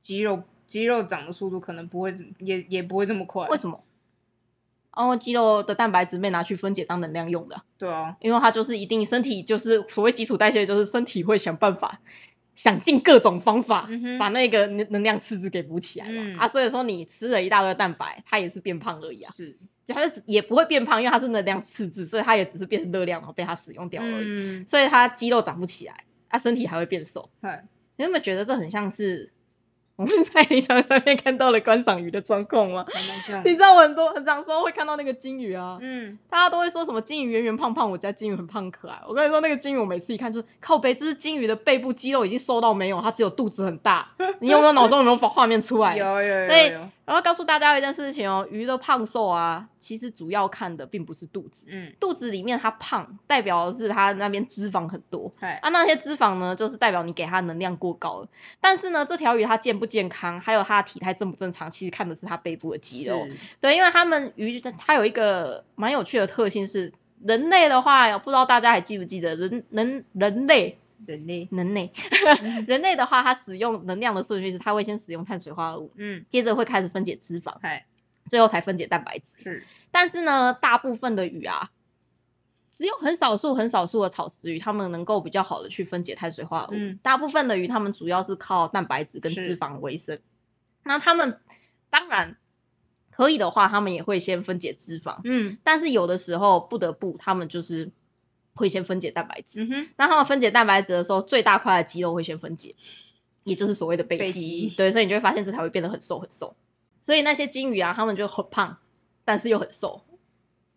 [0.00, 3.82] 肌肉肌肉长的速度可能不会也也不会这么快，为什么？
[4.90, 12.00] 哦，肌肉的蛋白质被拿去分解当能量用的啊，对啊，因为它就是一定身体就是所谓基础代谢，就是身体会想办法，
[12.56, 16.12] 想尽各种方法嗯把那个能能量赤字给补起来嘛。
[16.16, 16.36] 嗯。
[16.38, 27.30] 啊，所以说你吃了一大堆蛋白，它也是变胖而已啊，是，它是也不会变胖，因为它是能量赤字，所以它也只是变成热量然后被它使用掉而已，嗯，所以它肌肉长不起来，它身体还会变瘦。
[27.42, 27.64] 嗨，
[27.96, 29.32] 你有没有觉得这很像是
[29.98, 32.86] 我们在临床上面看到的观赏鱼的状况吗？
[33.44, 39.00] 你，知道我很多很长时候会看到那个金鱼啊，嗯，大家都会说什么金鱼圆圆胖胖，我家金鱼很胖可爱。
[39.08, 44.10] 我跟你说，那个金鱼我每次一看就是靠背，这是金鱼的背部肌肉已经瘦到没有，它只有肚子很大。
[44.38, 45.96] 你有没有脑中有没有画面出来？
[45.96, 55.32] 有有有然后告诉大家一件事情哦，鱼的胖瘦啊，其实主要看的并不是肚子，嗯，肚子里面它胖，代表的是它那边脂肪很多。
[55.38, 58.28] 嗨，啊，那些脂肪呢，就是代表你给它能量过高了。
[58.60, 63.24] 但是呢，这条鱼它健不健康，还有它的体态正不正常，其实看的是它背部的肌肉。
[63.24, 66.92] 是，对，因为它们鱼它有一个蛮有趣的特性是，
[67.24, 71.90] 人类的话，不知道大家还记不记得，人人人类人类，人类
[72.68, 77.86] 人类的话，它使用能量的顺序是，它会先使用碳水化合物，嗯，接着会开始分解脂肪，嗨，
[78.28, 79.28] 最后才分解蛋白质。
[79.42, 81.70] 是，但是呢，大部分的鱼啊，
[82.76, 86.76] 只有很少数很少数的草食鱼，它们能够比较好的去分解碳水化合物。
[86.76, 90.20] 嗯大部分的鱼，它们主要是靠蛋白质跟脂肪为生。
[90.84, 91.40] 那它们
[91.90, 92.36] 当然
[93.10, 97.90] 可以的话，它们也会先分解脂肪，嗯，但是有的时候不得不，它们就是
[98.54, 99.64] 会先分解蛋白质。
[99.64, 102.76] 嗯哼，那它们分解蛋白质的时候，最大块的肌肉会先分解，
[103.42, 104.30] 也就是所谓的背。
[104.30, 106.54] 肌对，所以你就会发现这条会变得很瘦很瘦。
[107.08, 108.76] 所以那些金鱼啊，它们就很胖，
[109.24, 110.02] 但是又很瘦。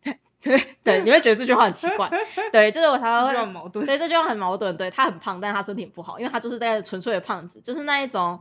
[0.81, 2.09] 对，你会觉得这句话很奇怪。
[2.53, 8.39] 对，就是我常常会很矛盾，所以这句话很矛盾，对他很胖，但是他身体不好，因为他就是在纯粹的胖子，就是那一种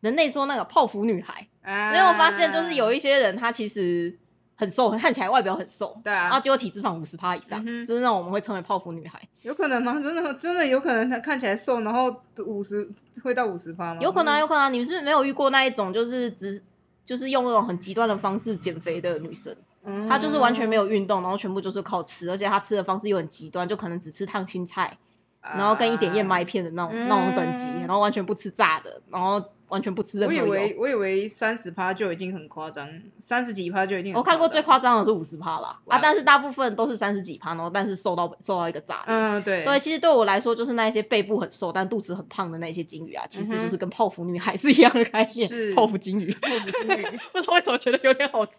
[0.00, 1.46] 人类说那个泡芙女孩。
[1.62, 4.18] 啊因为我发现就是有一些人他其实
[4.56, 9.28] 很瘦，看起来外表很瘦，对啊然后结果体脂肪五十趴以上，嗯就是那种我们会称为泡芙女孩。
[9.42, 10.00] 有可能吗？
[10.02, 12.90] 真的真的有可能他看起来瘦，然后五十
[13.22, 14.00] 会到五十趴吗？
[14.02, 16.62] 有可能啊，有可能啊，你们是不是没有遇过那一种就是只
[17.04, 19.56] 就是用那种很极端的方式减肥的女生？
[19.84, 24.98] 嗯她就是完全没有运动，然后全部就是靠吃，而且她吃的方式又很极端，就可能只吃烫青菜，
[25.40, 30.46] 然后跟一点燕麦片的那种、那种等级，嗯然后完全不吃炸的，然后完全不吃任我何油。
[30.46, 34.92] 以为我以为三十趴就已经很夸张，三十几趴就已经我看过最夸张。
[34.92, 39.16] 的是五十趴啦，啊，但是大部分都是三十几趴，然后但是瘦到瘦到一个炸裂。
[39.16, 39.64] 嗯，对。
[39.64, 45.48] 对，其实对我来说，就是那一些背部很瘦但肚子很胖的那些金鱼啊，其实就是跟泡芙女孩是一样的概念。
[45.48, 48.52] 是泡芙金鱼，泡芙金鱼 不知道为什么觉得有点好吃。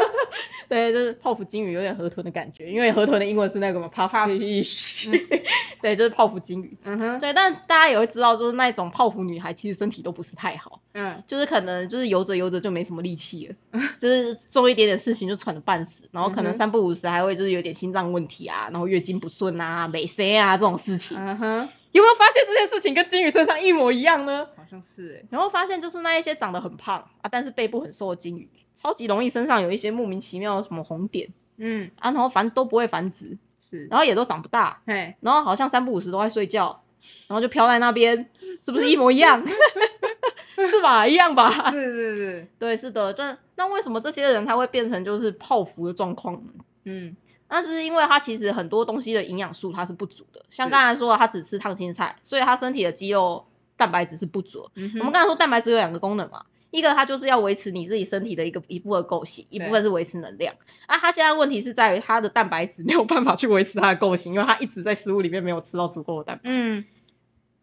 [0.68, 5.08] 对，就是泡芙金鱼有点河豚的感觉，因为河豚的英文是那个嘛 puff fish，
[5.80, 6.76] 对，就是泡芙金鱼。
[6.84, 13.54] 嗯哼，对，但大家也会知道，就是那种泡芙女孩其实身体都不是太好，嗯就是可能就是游着游着就没什么力气了，
[13.98, 21.16] 就是做一点点事情就喘得半死，然后可能三不五时还会就是有点心脏问题啊，然后月经不顺啊、美塞啊这种事情。
[21.18, 24.46] 嗯哼，有没有发现这件事情跟金鱼身上一模一样呢？
[24.56, 25.26] 好像是哎。
[25.30, 33.86] 然后发现就是那一些长得很胖啊，但是背部很瘦的金鱼，超级容易身上有一些莫名其妙的什么红点嗯，啊，然后繁都不会繁殖，是。
[33.86, 36.82] 然后也都长不大，嘿，然后好像三不五时都在睡觉，
[37.28, 38.28] 然后就飘在那边，
[38.64, 39.44] 是不是一模一样？
[40.56, 41.06] 是吧？
[41.06, 41.50] 一样吧？
[41.70, 42.48] 是是是。
[42.58, 43.12] 对，是的。
[43.12, 46.52] 但那为什么这些人他会变成就是泡芙的状况呢？
[46.84, 47.16] 嗯
[47.48, 54.68] 那是因为他其实很多东西的营养素它是不足的，像是刚才说的，他只吃烫青菜，所以他身体的肌肉蛋白质是不足。
[54.74, 60.56] 我们刚才说蛋白质有两个功能嘛，一个它就是要维持你自己身体的一个一部分构型，一部分是维持能量。
[60.86, 66.84] 啊，他现在问题是在于它的蛋白质没有办法去维持它的构型，因为它一直在食物里面没有吃到足够的蛋白，嗯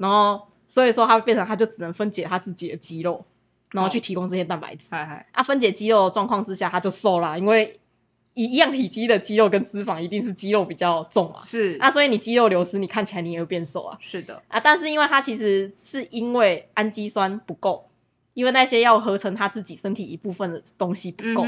[0.03, 3.23] 然后所以说它变成它就只能分解它自己的肌肉，
[3.71, 4.87] 然后去哦提供这些蛋白质。
[4.91, 5.27] 嗨嗨。
[5.31, 7.79] 啊，分解肌肉的状况之下，它就瘦啦，因为
[8.33, 11.39] 一一样体积的肌肉跟脂肪一定是肌肉比较重啊。
[11.45, 11.77] 是。
[11.79, 13.97] 啊，所以你肌肉流失，你看起来你也会变瘦啊。
[14.01, 14.43] 是的。
[14.49, 17.89] 啊，但是因为它其实是因为氨基酸不够，
[18.33, 21.45] 因为那些要合成它自己身体一部分的东西不够。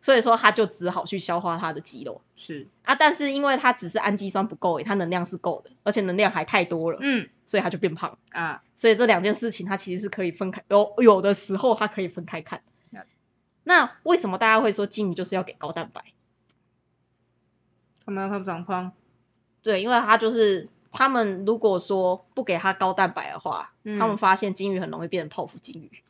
[0.00, 2.68] 所以说他就只好去消化他的肌肉是。
[2.82, 2.94] 啊。
[2.94, 8.18] 但是因为它只是氨基酸不够诶，它能量是够的，而且能量还太多了，嗯所以他就变胖。
[8.30, 8.62] 啊。
[8.76, 12.62] 所以这两件事情它其实是可以分开，有有的时候它可以分开看。
[13.62, 16.02] 那为什么大家会说金鱼就是要给高蛋白？
[18.04, 18.92] 他们要它不长胖。
[19.62, 26.02] 对，因为它就是他们如果说不给它高蛋白的话，嗯他们发现金鱼很容易变成泡芙金鱼。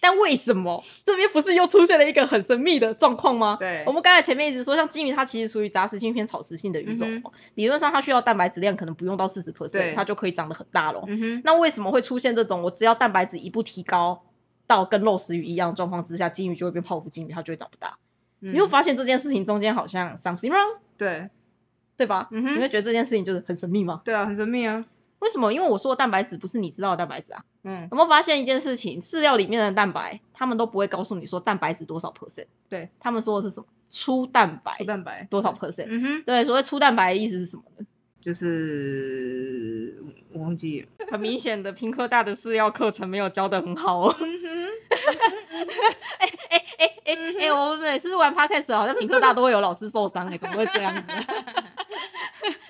[0.00, 3.56] 但为什么这边不是又出现了一个很神秘的状况吗？
[3.58, 7.22] 对我们刚才前面一直说，像金鱼它其实属于杂食性偏草食性的鱼种，嗯
[7.54, 11.04] 理论上它需要蛋白质量可能不用到四十 percent，它就可以长得很大咯。
[11.08, 11.42] 嗯。
[11.44, 14.24] 那为什么会出现这种我只要蛋白质一步提高
[14.66, 17.98] 到跟肉食鱼一样的状况之下，金鱼就会变泡芙金鱼，它就会长不大？
[18.40, 21.30] 嗯你会发现这件事情中间好像 something wrong，对
[21.96, 22.28] 对吧？
[22.30, 24.02] 嗯你会觉得这件事情就是很神秘吗？
[24.04, 24.84] 对啊，很神秘啊。
[25.18, 25.52] 为什么？
[25.54, 27.42] 因为我说的蛋白质不是你知道的蛋白质啊。
[27.66, 29.00] 嗯，有没有发现一件事情？
[29.00, 33.66] 饲料里面的蛋白，他们都不会告诉你说蛋白质多少 percent，对，他们说的是什么？
[33.88, 37.86] 粗蛋白粗蛋白多少 percent？、嗯哼，对，所谓粗蛋白的意思是什么呢？
[38.20, 40.02] 就是
[40.32, 40.88] 我忘记了。
[41.10, 44.16] 很明显的，平科大的饲料课程没有教的很好哦。
[46.18, 51.02] 哎哎哎哎哎，我们每次玩 podcast 好像平科大都会有老师受伤哎，怎么会这样子？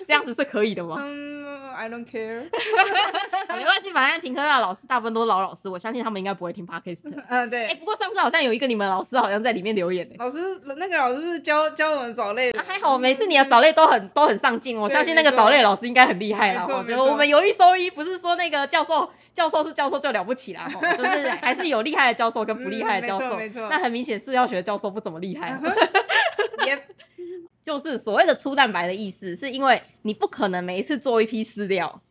[0.05, 0.97] 这样子是可以的吗？
[1.01, 1.36] 嗯
[1.77, 2.49] ，I don't care。
[3.55, 6.99] 没关系，反正平科大的老师大部分都是老老师，我相信他们应该不会听 podcast。
[7.29, 7.75] 嗯，对哎、对。
[7.75, 10.37] 不过上次好像有一个你们老师好像在里面留言呢、老师，
[10.77, 12.59] 那个老师是教教我们藻类的。
[12.59, 16.61] 啊，还好，每次你的藻类都很都很上进，我相信那个藻类老师应该很厉害啦。
[16.61, 23.25] 没错没错我觉得我们有一说一，不是说那个教授教授是教授就了不起啦，吼 就是还是有厉害的教授跟不厉害的教授。
[23.25, 25.59] 嗯没错没错那很明显，是要学的教授不怎么厉害
[27.67, 32.01] 就是所谓的粗蛋白的意思，是因为你不可能每一次做一批饲料，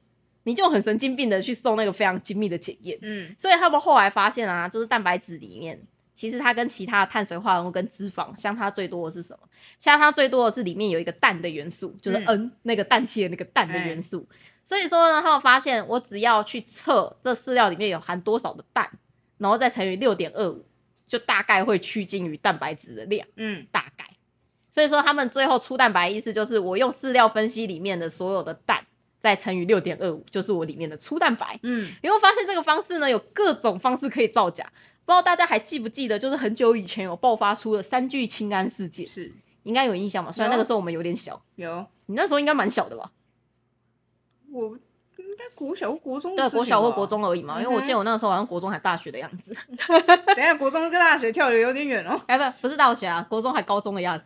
[0.43, 2.99] 你就很神经病的去送那个非常精密的检验。
[3.01, 5.81] 嗯所以他们后来发现啊，就是蛋白质里面，
[6.15, 9.49] 其实它跟其他的碳水化合物跟脂肪相差最多的是什么？
[9.79, 14.29] 相差最多的是里面有一个氮的元素，就是嗯 N、那个氮气的那个氮的元素。
[14.67, 18.91] 所以说呢，他们发现我只要去测这饲料里面有含多少的氮，
[19.39, 20.67] 然后再乘以六点二五，
[21.07, 24.05] 就大概会趋近于蛋白质的量，嗯大概。
[24.77, 28.85] 所以说他们最后出蛋白意思就是我用饲料分析里面的所有的蛋，
[29.21, 31.61] 再乘以六点二五，就是我里面的粗蛋白。
[31.63, 34.65] 嗯你会发现这个方式呢，有各种方式可以造假。
[35.07, 40.33] 不知道大家还记不记得，就是很久以前有爆发出了三聚氰胺事件，是应该有印象吧？
[40.33, 43.13] 虽然那个时候我们有点小，有你那时候应该蛮小的吧？
[44.53, 44.79] 我
[45.37, 47.07] 应该国小或国中的对，国小或国。
[47.07, 47.61] 中而已嘛。
[47.63, 49.55] 因为我记得我那个时候好像国中还大学的样子，
[50.35, 52.23] 等下国中跟大学跳的有点远哦。
[52.27, 54.25] 哎不不是大学啊，国中还高中的样子。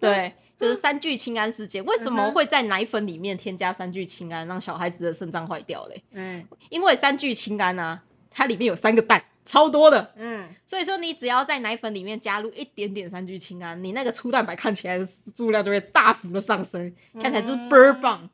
[0.00, 6.02] 对， 就是三聚氰胺事件，为什么会在奶粉里面添加三聚氰胺，让小孩子的肾脏坏掉嘞？
[6.12, 10.12] 嗯因为三聚氰胺啊，它里面有三个氮，超多的。
[10.16, 18.28] 嗯所以说你只要在奶粉里面加入一点点三聚氰胺，你那个粗蛋白看起来的数量就会大幅的上升，看起来就是倍儿棒。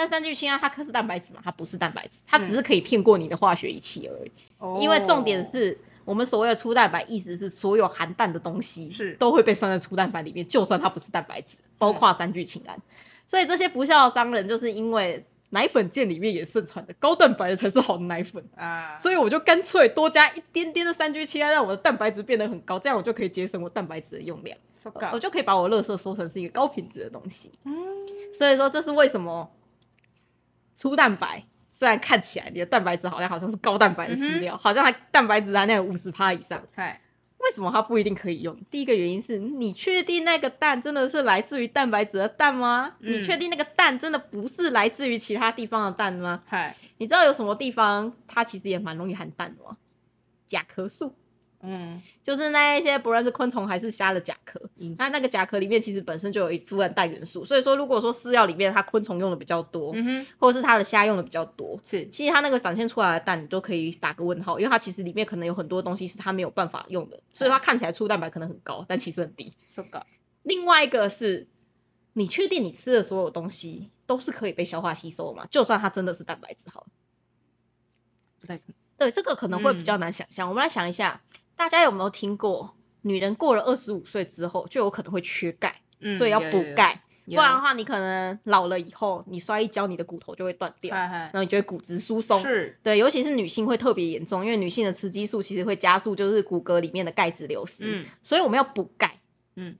[0.00, 4.32] 但三聚氰胺它可是蛋白质嘛，它不是蛋白质，它只是可以骗过你的化学仪器而已。
[4.80, 9.12] 因为重点是我们所谓的粗蛋白，意思是所有含氮的东西是。
[9.16, 12.80] 都会被算在粗蛋白里面，就算它不是蛋白质，包括三聚氰胺。
[13.28, 27.50] 所以这些不孝的商人，就是因为奶粉界里面也盛传的高蛋白的才是好的奶粉，啊，所以我就干脆多加一点点的三聚氰胺，让我的蛋白质变得很高，这样我就可以节省我蛋白质的用量，so 我就可以把我垃圾说成是一个高品质的东西。
[27.64, 27.74] 嗯，
[28.32, 29.50] 所以说这是为什么
[30.80, 37.02] 粗蛋白虽然看起来你的蛋白质好像好像是高蛋白的饲料，好像还蛋白质含量有五十趴以上，嗨，
[37.36, 38.58] 为什么它不一定可以用？
[38.70, 42.94] 第一个原因是你确定那个蛋真的是来自于蛋白质的蛋吗？
[43.00, 46.42] 嗯你确定那个蛋真的不是来自于其他地方的蛋吗？
[46.46, 49.76] 嗨，你知道有什么地方它其实也蛮容易含蛋的吗？
[50.46, 51.14] 甲壳素，
[51.62, 52.00] 嗯。
[52.22, 54.96] 就是那一些不论是昆虫还是虾的甲壳，嗯。
[54.96, 69.54] 它那个甲壳里面其实本身就有一部分氮元素，所以说如果说饲料里面它昆虫用的比较多，嗯哼，或者是它的虾用的比较多，是，其实它那个展现出来的蛋，你都可以打个问号，因为它其实里面可能有很多东西是它没有办法用的，所以它看起来粗蛋白可能很高，但其实很低。
[69.66, 70.02] so g
[70.42, 71.46] 另外一个是，
[72.12, 75.46] 你确定你吃的所有东西都是可以被消化吸收的吗？
[75.50, 76.86] 就算它真的是蛋白质好了，
[78.40, 80.00] 不太可能，对，这个可能会比较嗯。
[80.00, 80.48] 难想象。
[80.48, 81.20] 我们来想一下，
[81.60, 92.40] 大家有没有听过，女人过了二十五岁之后就有可能会缺钙，嗯所以要补，钙，不然的话你可能老了以后，你摔一跤，你的骨头就会断掉， 然，后你就会骨质疏松。
[92.40, 98.06] 是，对，尤其是女性会特别严重，因为女性的雌激素其实会加速就是骨骼里面的钙质流失，嗯。
[98.22, 99.20] 所以我们要补钙。
[99.54, 99.76] 嗯，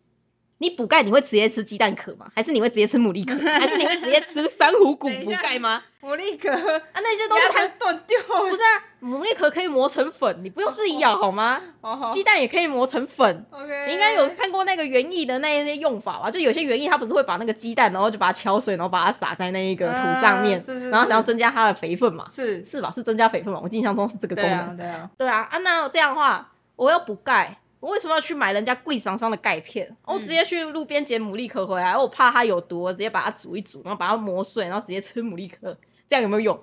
[0.63, 2.27] 你补钙你会直接吃鸡蛋壳吗？
[2.37, 3.35] 还是你会直接吃牡蛎壳？
[3.49, 5.83] 还是你会直接吃珊瑚骨补钙吗？
[6.03, 11.63] 牡蛎壳，啊，那些都是它断掉，不是啊，牡蛎壳可以磨成粉，你不用自己咬好吗？
[11.81, 13.47] 哦鸡蛋也可以磨成粉。
[13.51, 16.31] ，OK，你应该有看过那个园艺的那一些用法吧？
[16.31, 22.27] 就有些园艺它不是会把那个鸡蛋，然后就把它敲碎，然后把它撒在那一个土上面，然后想要增加它的肥分嘛？
[22.31, 22.91] 是，是吧？
[22.91, 23.61] 是增加肥分嘛？
[23.63, 24.77] 我印象中是这个功能。
[24.77, 29.97] 对啊，对啊，对啊，啊那这样的话，我要补钙，我为什么要去买人家贵厂商的钙片？
[30.05, 36.63] 我嗯直接去路边捡牡蛎壳回来，我怕它有毒，我直接把它煮一煮，然后把它磨碎，然后直接吃牡蛎壳，这样有没有用？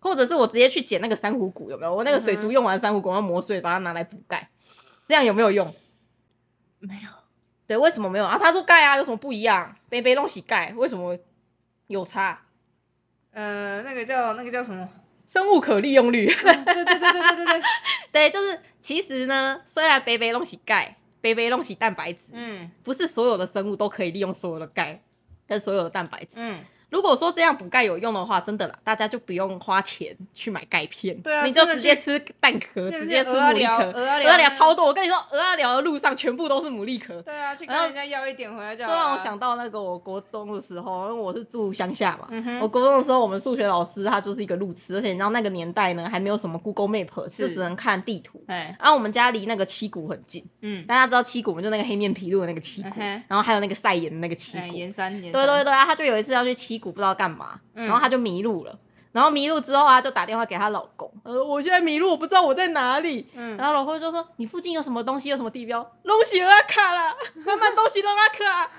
[0.00, 1.94] 或者是我直接去捡那个珊瑚骨，有没有？
[1.94, 4.48] 我那个水嗯族用完珊瑚骨，然后磨碎，把它拿来补钙，
[5.08, 5.74] 这样有没有用？
[6.78, 7.10] 没有，
[7.66, 8.38] 对，为什么没有啊？
[8.38, 9.74] 他说钙啊，有什么不一样？
[9.88, 11.18] 杯杯东西钙，为什么
[11.86, 12.42] 有差？
[13.32, 14.88] 呃，那个叫那个叫什么？
[15.26, 16.26] 生物可利用率。
[16.26, 17.62] 对对对对对对对，
[18.12, 25.02] 对， 就是其实呢，虽然杯杯弄起钙，杯杯弄起蛋白质，嗯不是所有的生物都可以利用所有的钙
[25.46, 26.36] 跟所有的蛋白质。
[26.36, 34.86] 嗯，如果说这样补钙有用的话，真的啦，大家就不用花钱去买钙片，对啊你就直接吃蛋壳，直接吃牡蛎壳，寮鹅寮超多。
[34.86, 37.20] 我跟你说，鹅啊寮的路上全部都是牡蛎壳。
[37.22, 48.42] 对啊，去跟人家要一点回来就好了这让我想到那个我国中的时候，因为我是住乡下嘛，嗯哼我国中的时候，我们数学老师他就是一个路痴，而且你知道那个年代呢，还没有什么 Google Map，是是只能看地图。
[48.46, 54.74] 哎，然后我们家离那个七股很近，嗯，大家知道七股，我们就那个黑面琵鹭的那个七股，嗯然后还有那个晒盐的那个七哎，股。
[54.74, 58.78] 盐山，盐对对，对啊，他就有一次要去七股，不知道干嘛，嗯然后她就迷路了。
[59.10, 63.26] 然后迷路之后啊，就打电话给她老公，呃，我现在迷路，我不知道我在哪里。
[63.34, 65.30] 嗯然后老公就说：“你附近有什么东西？
[65.30, 65.82] 有什么地标？
[66.04, 68.70] 东西阿卡啦，满满东西都阿卡，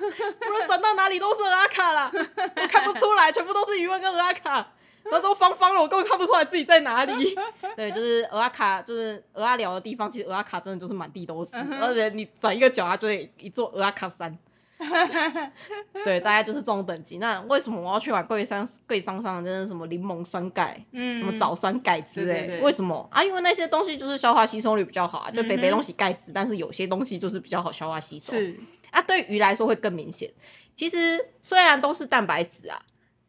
[0.48, 4.68] 无论转到哪里都是阿卡啦，我看不出来，全部都是鱼问跟阿卡，
[5.04, 7.36] 然后都方方了，我根本看不出来自己在哪里。
[7.76, 14.38] 对，就是阿卡，就是鹅阿聊的地方，其实阿卡真的就是满地都是，而且你转一个角，它就会一座阿卡山。
[16.06, 17.18] 对，大概就是这种等级。
[17.18, 20.86] 那为什么我要去买贵山贵商上的，真的什么柠檬酸钙？
[20.92, 23.24] 嗯，什么藻酸钙之类，为什么啊？
[23.24, 28.34] 因为那些东西就是消化吸收率比较好啊，就北北东西钙质，但是有些东西就是比较好消化吸收。
[28.34, 28.58] 是，
[28.92, 30.32] 啊，对鱼来说会更明显。
[30.76, 32.82] 其实虽然都是蛋白质啊，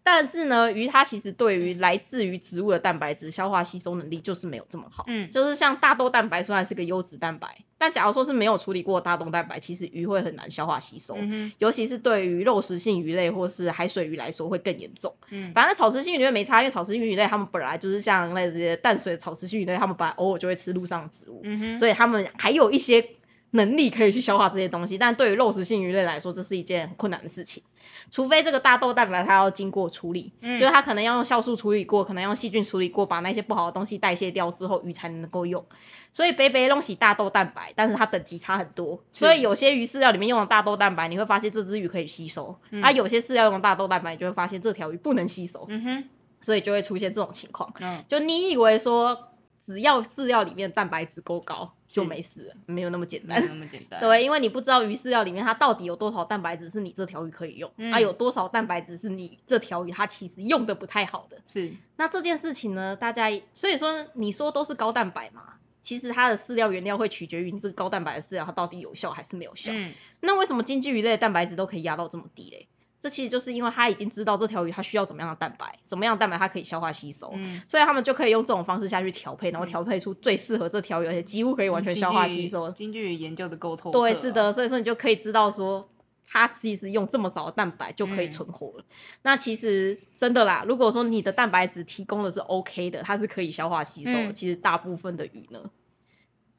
[0.02, 5.04] 但是呢，鱼它其实对于来自于植物的蛋白质消化吸收能力就是没有这么好。
[5.06, 11.14] 嗯就是像大豆蛋白虽然是个优质蛋白，但假如说是没有处理过大豆蛋白，其实鱼会很难消化吸收。
[11.18, 15.14] 嗯哼，尤其是对于肉食性鱼类或是海水鱼来说会更严重。
[15.30, 23.06] 嗯，反正草食性鱼类没差，因为草食性鱼类它们本来就是像那些淡水草食性鱼类，它们本来偶尔就会吃陆上的植物，嗯哼，所以它们还有一些
[23.50, 24.98] 能力可以去消化这些东西。
[24.98, 27.62] 但对于肉食性鱼类来说，这是一件很困难的事情。
[28.10, 35.64] 除非这个大豆蛋白它要经过处理，嗯就是它可能要用酵素处理过，可能要用细菌处理过，把那些不好的东西代谢掉之后，鱼才能够用。
[36.12, 46.04] 所以北北东西大豆蛋白，但是它等级差很多，所以有些鱼饲料里面用的大豆蛋白，你会发现这只鱼可以吸收，嗯啊，有些饲料用的大豆蛋白，你就会发现这条鱼不能吸收，嗯哼，
[46.40, 47.72] 所以就会出现这种情况。
[47.80, 49.29] 嗯，就你以为说
[49.70, 53.40] 只要饲料里面蛋白质够高就没事了，没有那么简单。
[53.40, 54.00] 没有那么简 单。
[54.00, 61.38] 对，因为你不知道鱼饲料里面它到底有多少蛋白质是你这条鱼可以用，嗯啊有多少蛋白质是你这条鱼它其实用的不太好的。
[61.46, 69.72] 是，那这件事情呢，大家所以说你说都是高蛋白嘛，其实它的饲料原料会取决于你这个高蛋白的饲料它到底有效还是没有效。
[69.72, 72.68] 嗯，那为什么经济鱼类的蛋白质都可以压到这么低嘞？
[73.00, 82.70] 这其实就是因为它已经知道这条鱼它需要怎么样的蛋白，怎么样的蛋白它可以消化吸收，嗯，所以他们就可以用这种方式下去调配，然后调配出最适合这条鱼，而且几乎可以完全消化吸收。
[82.72, 85.88] 京剧研究的够透对，彻啊，是的，所以说你就可以知道说，
[86.26, 88.84] 它其实用这么少的蛋白就可以嗯存活了。
[89.22, 95.70] 那其实真的啦，如果说你的蛋白质提供的是 OK 的，它是可以消化吸收的，嗯其实大部分的鱼呢，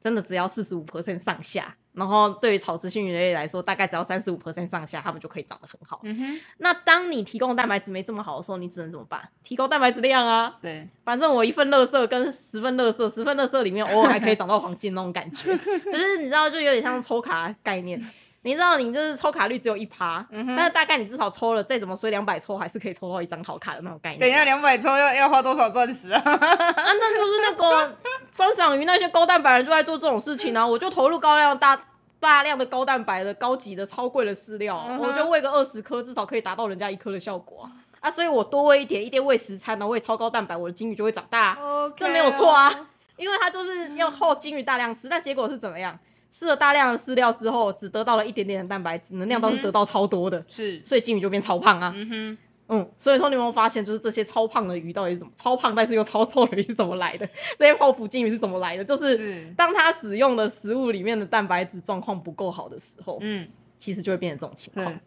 [0.02, 6.00] 真的只要四十五 percent 上下，然后对于草食性鱼类来说，大概只要三十五 percent 上下，它们就可以长得很好。
[6.02, 9.28] 嗯哼，那当你提供的蛋白质没这么好的时候，你只能怎么办？
[9.44, 10.58] 提高蛋白质量啊。
[10.60, 18.02] 对，反正我一份垃圾跟十份垃圾，十份垃圾里面偶尔还可以找到黄金那种感觉， 只是你知道就有点像抽卡概念。
[18.44, 24.20] 你知道你就是抽卡率只有一趴，嗯但是大概你至少抽了再怎么衰两百抽，还是可以抽到一张好卡的那种概念。
[24.20, 26.20] 等一下，两百抽要要花多少钻石啊？
[26.24, 27.96] 啊，那就是那个
[28.36, 31.80] 观赏鱼那些高蛋白人就在做这种事情啊，我就投入高量大
[32.18, 37.72] 大量的高蛋白的高级的超贵的饲料，嗯我就喂个二十颗，至少可以达到人家一颗的效果啊。
[38.00, 41.58] 啊，所以我多喂一点，一天喂十餐，然后喂超高蛋白，我的金鱼就会长大啊。
[41.60, 46.00] OK 这没有错啊，因为它就是要后金鱼大量吃，但结果是怎么样？
[46.32, 51.92] 吃了大量的饲料之后，只得到了一点点的蛋白质，能量倒是得到超多的，是，所以金鱼就变超胖啊。
[51.94, 57.28] 嗯哼，嗯，所以说你有没有发现，就是这些超胖的鱼到底是怎么超胖，但是又超瘦的鱼是怎么来的？
[57.58, 58.84] 这些泡芙金鱼是怎么来的？
[58.84, 65.00] 就是是当它使用的食物里面的蛋白质状况不够好的时候，嗯，其实就会变成这种情况嗯。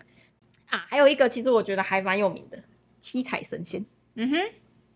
[0.67, 2.59] 啊，还有一个其实我觉得还蛮有名的，
[3.01, 3.85] 七彩神仙。
[4.15, 4.37] 嗯哼，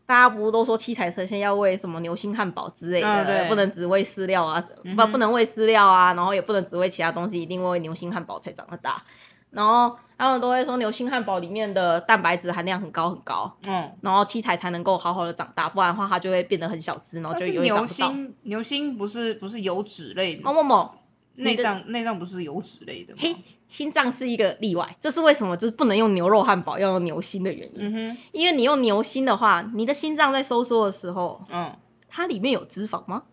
[0.10, 9.04] 大家不是都说七彩神仙要喂什么牛心汉堡之类的，不能只喂饲料啊，嗯不不能喂饲料啊，然后也不能只喂其他东西，一定喂牛心汉堡才长得大。
[9.52, 18.08] 然后他们都会说牛心汉堡里面的蛋白质含量很高很高，嗯，然后七彩才能够好好的长大，不然的话它就会变得很小只，然后就是永远长牛不到。
[18.08, 20.96] 心，牛心不是不是油脂类的哦，某某，
[21.44, 23.20] 内脏内脏不是油脂类的吗？
[23.22, 23.36] 嘿，
[23.68, 25.58] 心脏是一个例外，这是为什么？
[25.58, 27.78] 就是不能用牛肉汉堡，要用牛心的原因。
[27.80, 31.78] 嗯哼，因为你用牛心的话，你的心脏在收缩的时候，嗯，
[32.08, 33.24] 它里面有脂肪吗？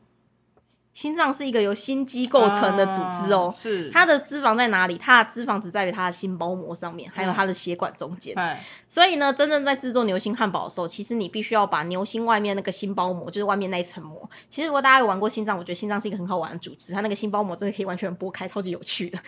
[0.97, 4.97] 心脏是一个由心肌构成的组织哦啊，是，它的脂肪在哪里？
[4.97, 8.35] 它的脂肪只在于它的心包膜上面，还有它的血管中间。
[8.35, 14.31] 哎，所以呢，真正在制作牛心汉堡的时候，其实你必须要把牛心外面那个心包膜，就是外面那一层膜。
[14.49, 19.19] 其实如果大家有玩过心脏，我觉得心脏是一个很好玩的组织，它那个心包膜真的可以完全剥开，超级有趣的。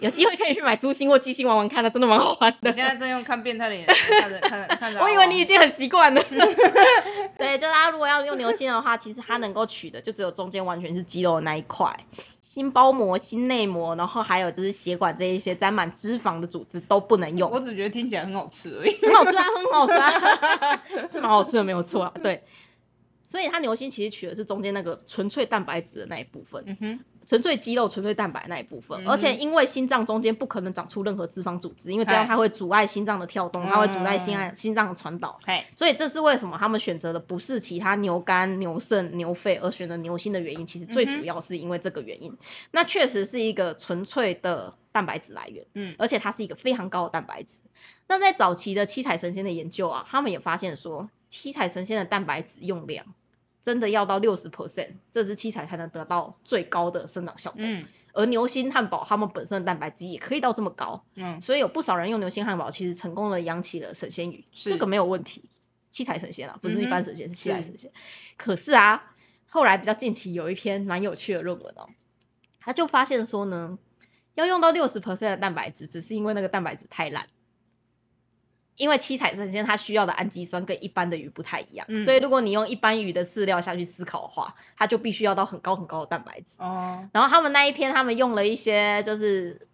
[0.00, 2.70] 有机会可以去买猪心或鸡心玩玩看，那真的蛮好玩的。
[2.70, 6.22] 我现在正用看变态的眼神看着看着看着， 我以为你已经很习惯了。
[7.38, 11.96] 对，就大家如果要用牛心的话，其实它能够取的就只有中间完全是肌肉的那一块，
[12.42, 17.50] 心包膜、心内膜，然后还有就是血管这一些沾满脂肪的组织都不能用。
[17.50, 18.96] 我只觉得听起来很好吃而已。
[19.00, 22.42] 很好吃啊，很好吃啊，是蛮好吃的，没有错啊，对。
[23.28, 35.40] 所以它牛心其实取的是中间那个纯粹蛋白质的那一部分，嗯哼，纯粹肌肉、纯粹蛋白那一部分，嗯而且因为心脏中间不可能长出任何脂肪组织，因为这样它会阻碍心脏的跳动，它会阻碍心嗯爱心脏的传导。
[35.44, 40.66] 嘿，所以这是为什么他们选择的不是其他牛肝、牛肾、牛肺，而选择牛心的原因。
[40.66, 42.36] 其实最主要是因为这个原因。
[42.70, 47.60] 那确实是一个纯粹的蛋白质来源，嗯而且它是一个非常高的蛋白质。
[48.06, 53.04] 那在早期的七彩神仙的研究啊，他们也发现说，七彩神仙的蛋白质用量
[53.66, 57.58] 真的要到六十 percent，这只七彩才能得到最高的生长效果。
[57.60, 65.50] 嗯而牛心汉堡它们本身的蛋白质也可以到这么高，嗯，所以有不少人用牛心汉堡，其实成功的养起了神仙鱼，是这个没有问题。
[65.90, 67.90] 七彩神仙啊，不是一般神仙，是七彩神仙。
[68.36, 69.12] 可是啊，
[69.48, 71.88] 后来比较近期有一篇蛮有趣的论文哦，
[72.60, 73.78] 他就发现说呢，
[74.34, 77.26] 要用到六十 percent 的蛋白质，只是因为那个蛋白质太烂。
[78.76, 86.56] 因为七彩神仙它需要的氨基酸跟一般的鱼不太一样，嗯所以如果你用一般鱼的饲料下去思考的话，它就必须要到很高很高的蛋白质。
[86.58, 89.66] 哦，然后他们那一篇，他们用了一些就是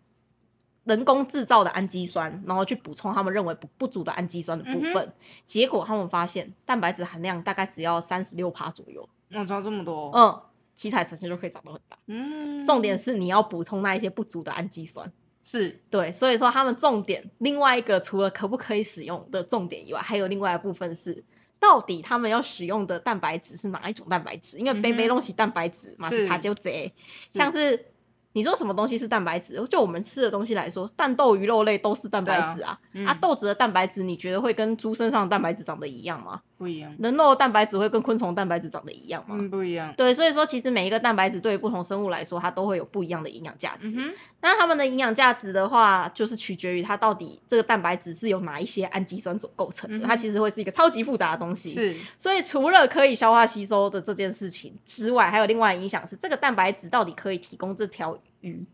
[0.85, 5.07] 人工制造的氨基酸，然后去补充他们认为不不足的氨基酸的部分。
[5.07, 5.13] 嗯
[5.45, 10.41] 结果他们发现蛋白质含量大概只要三十六帕左右，我知道这么多，嗯，
[10.77, 11.99] 七彩神仙就可以长得很大。
[12.07, 15.13] 嗯，重点是你要补充那一些不足的氨基酸。
[15.45, 21.25] 是，对，所以说他们重点另外一个除了可不可以使用的重点以外，还有另外一部分是。
[21.61, 24.59] 到底他们要使用的蛋白质是哪一种蛋白质？
[24.59, 26.93] 因为杯杯东西蛋白质嘛是是茶就贼，
[27.33, 27.87] 像是
[28.33, 29.65] 你说什么东西是蛋白质？
[29.71, 32.81] 就我们吃的东西来说，蛋豆鱼肉类都是蛋白质啊。
[32.91, 36.43] 嗯啊，豆子的蛋白质你觉得会跟猪身上的蛋白质长得一样吗？
[36.63, 39.35] 不一样，人肉的蛋白质会跟昆虫蛋白质长得一样吗？
[39.37, 39.95] 嗯，不一样。
[39.97, 44.15] 对，所以说其实每一个蛋白质对于不同生物来说，它都会有不一样的营养价值。
[44.41, 51.71] 那它们的营养价值的话，就是取决于它到底这个蛋白质是由哪一些氨基酸所构成的，嗯它其实会是一个超级复杂的东西。
[51.71, 58.67] 是，所以除了可以消化吸收的这件事情之外，还有另外的影响是，这个蛋白质到底可以提供这条鱼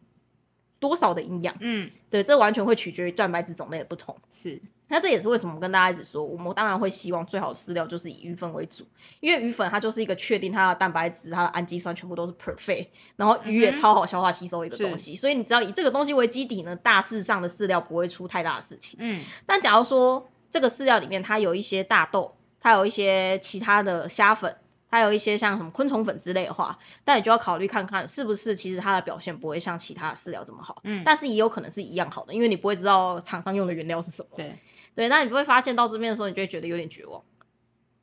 [0.78, 1.56] 多少的营养？
[1.60, 4.18] 嗯，对，这完全会取决于蛋白质种类的不同。
[4.28, 8.86] 是，那这也是为什么我跟大家一直说，我们当然会希望最好的饲料就是以鱼粉为主，
[9.20, 18.98] 因为鱼粉它就是一个确定它的蛋白质、它的氨基酸全部都是 perfect，然后鱼也超好消化吸收一个东西，所以你只要以这个东西为基底呢，大致上的饲料不会出太大的事情。
[19.00, 24.56] 嗯，但假如说这个饲料里面它有一些大豆，它有一些其他的虾粉，
[24.90, 34.28] 它有一些像什么昆虫粉之类的话，那你就要考虑看看是不是其实它的表现不会像其他的饲料这么好，嗯，但是也有可能是一样好的，因为你不会知道厂商用的原料是什么。
[34.36, 34.58] 对，
[34.98, 37.22] 对，那你不会发现到这边的时候，你就会觉得有点绝望。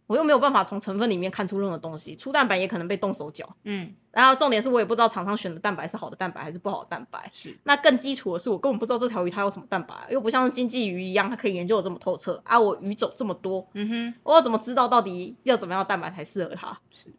[0.08, 3.58] 我又没有办法从成分里面看出任何东西，粗蛋白也可能被动手脚。
[3.66, 7.30] 嗯，然后重点是我也不知道厂商选的蛋白是好的蛋白还是不好的蛋白。
[7.34, 12.62] 是，那更基础的是，我根本不知道这条鱼它有什么蛋白，又不像经济鱼一样，它可以研究的这么透彻啊。
[12.62, 16.80] 我鱼种这么多，嗯哼，我要怎么知道到底要怎么样的蛋白才适合它？
[16.91, 17.10] 是，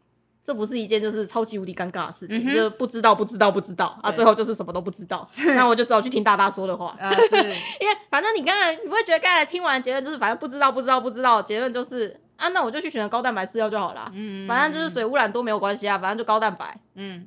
[0.47, 6.97] 这不是一件就是超级无敌尴尬的事情，嗯就是不知道不知道不知道啊，最后就是什么都不知道， 那我就只好去听大大说的话。
[7.01, 7.37] 啊是，
[7.83, 14.13] 因为反正你刚才你不会觉得刚才听完结论就是反正不知道不知道不知道，结论就是啊那我就去选择高蛋白饲料就好啦。
[14.15, 16.79] 嗯，反正就是水污染多没有关系啊，反正就高蛋白。
[16.95, 17.27] 嗯，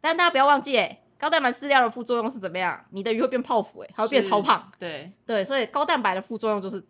[0.00, 2.86] 但大家不要忘记诶，高蛋白饲料的副作用是怎么样？
[2.90, 6.84] 你的鱼会变泡芙诶，它会变超胖。，对，对，所以高蛋白的副作用就是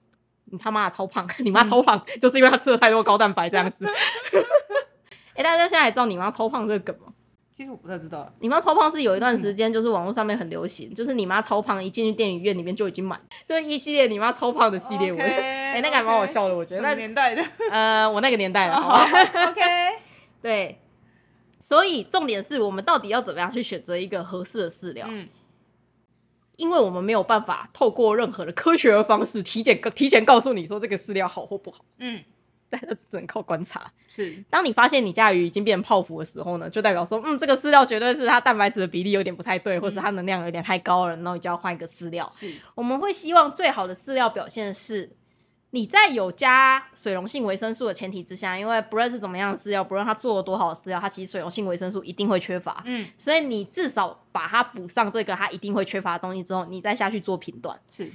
[0.46, 3.86] 你他妈的超胖， 你妈超胖，就是因为她吃了太多高蛋白这样子。
[5.38, 7.12] 哎、大家现在还知道你妈超胖这个梗吗？
[7.52, 15.20] 其实我不太知道，你妈超胖是有一段时间就是网络上面很流行，就是你妈超胖一进去电影院里面就已经满，就是一系列你妈超胖的系列文。
[15.24, 17.44] 哎哎那个还蛮好笑的我觉得什么年代的？
[17.70, 18.76] 呃，我那个年代了？
[18.80, 19.60] OK，
[20.42, 20.80] 对，
[21.60, 25.06] 所以重点是我们到底要怎么样去选择一个合适的饲料？
[25.10, 25.28] 嗯，
[26.56, 32.22] 因为我们没有办法透过任何的科学的方式提前提前告诉你说这个饲料好或不好，嗯，
[32.70, 33.92] 大家只能靠观察。
[34.08, 42.32] 是，当你发现你家鱼已经变成泡芙的时候呢，就代表说，嗯，这个饲料绝对是它蛋白质的比例有点不太对，或是它能量有点太高了，然后你就要换一个饲料。
[42.34, 45.12] 是，我们会希望最好的饲料表现是，
[45.70, 52.82] 你在有加水溶性维生素的前提之下，因为不论是怎么样的饲料，不论它做了多好的饲料，它其实水溶性维生素一定会缺乏。
[52.86, 57.80] 嗯，所以你至少把它补上这个它一定会缺乏的东西之后，你再下去做评断。
[57.90, 58.12] 是，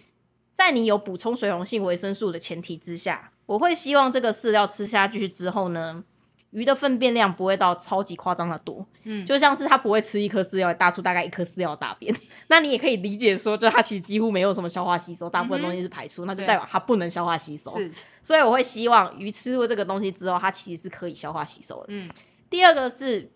[0.54, 6.04] 在你有补充水溶性维生素的前提之下，我会希望这个饲料吃下去之后呢，
[6.52, 12.16] 鱼的粪便量不会到超级夸张的多，嗯，就像是它不会吃一颗饲料大出大概一颗饲料的大便，
[12.48, 17.76] 那你也可以理解说，就它其实几乎没有什么消化吸收，大部分东西是排出，那就代表它不能消化吸收。
[17.78, 17.92] 是，
[18.22, 21.86] 所以我会希望鱼吃入这个东西之后，它其实是可以消化吸收的。
[21.88, 22.12] 嗯，
[22.52, 23.32] 第二个是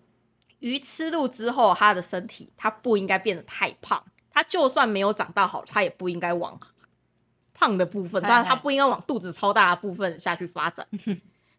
[0.60, 6.60] 鱼吃入之后，它的身体它不应该变得太胖，它就算没有长大好，它也不应该往
[7.58, 10.88] 胖的部分，但它不应该往肚子超大的部分下去发展。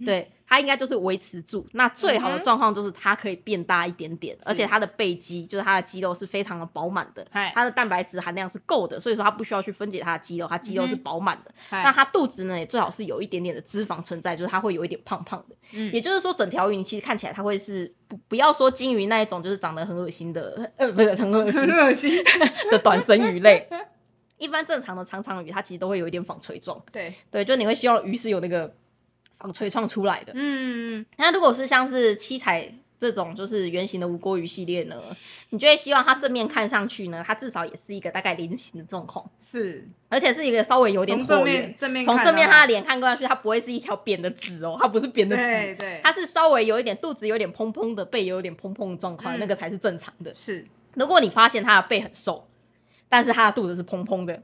[0.06, 1.66] 对，它应该就是维持住。
[1.72, 11.52] 那最好的状况就是它可以变大一点点，而且是它的背肌就是它的肌肉是非常的饱满的，嗨，它的蛋白质含量是够的，所以说它不需要去分解它的肌肉，它肌肉是饱满的。
[11.68, 15.56] 嗨那它肚子呢也最好是有一点点的脂肪存在，就是它会有一点胖胖的。
[15.74, 22.22] 嗯，也就是说，整条鱼你其实看起来它会是不不要说金鱼那一种，就是长得很恶心的，呃，不是很恶心很恶心，
[22.70, 23.68] 的短身鱼类。
[24.38, 28.74] 一般正常的长长鱼，它其实都会有一点纺锤状，对，对，就你会希望鱼是有那个
[29.38, 30.32] 纺锤状出来的。
[30.34, 34.96] 嗯，那如果是像是七彩这种就是圆形的无锅鱼系列呢，
[35.50, 41.74] 你就会希望它正面看上去呢，它至少也是一个大概菱形的状况，是，而且是一个稍微有点椭圆面。
[41.78, 50.34] 正面从正面它的脸看过去，它不会是一条扁的纸哦，它不是扁的纸，对对，它是稍微有一点肚子有点蓬蓬的，背有点蓬蓬的状况，嗯那个才是正常的。
[50.34, 52.48] 是，如果你发现它的背很瘦，
[53.08, 54.42] 但是它的肚子是蓬蓬的，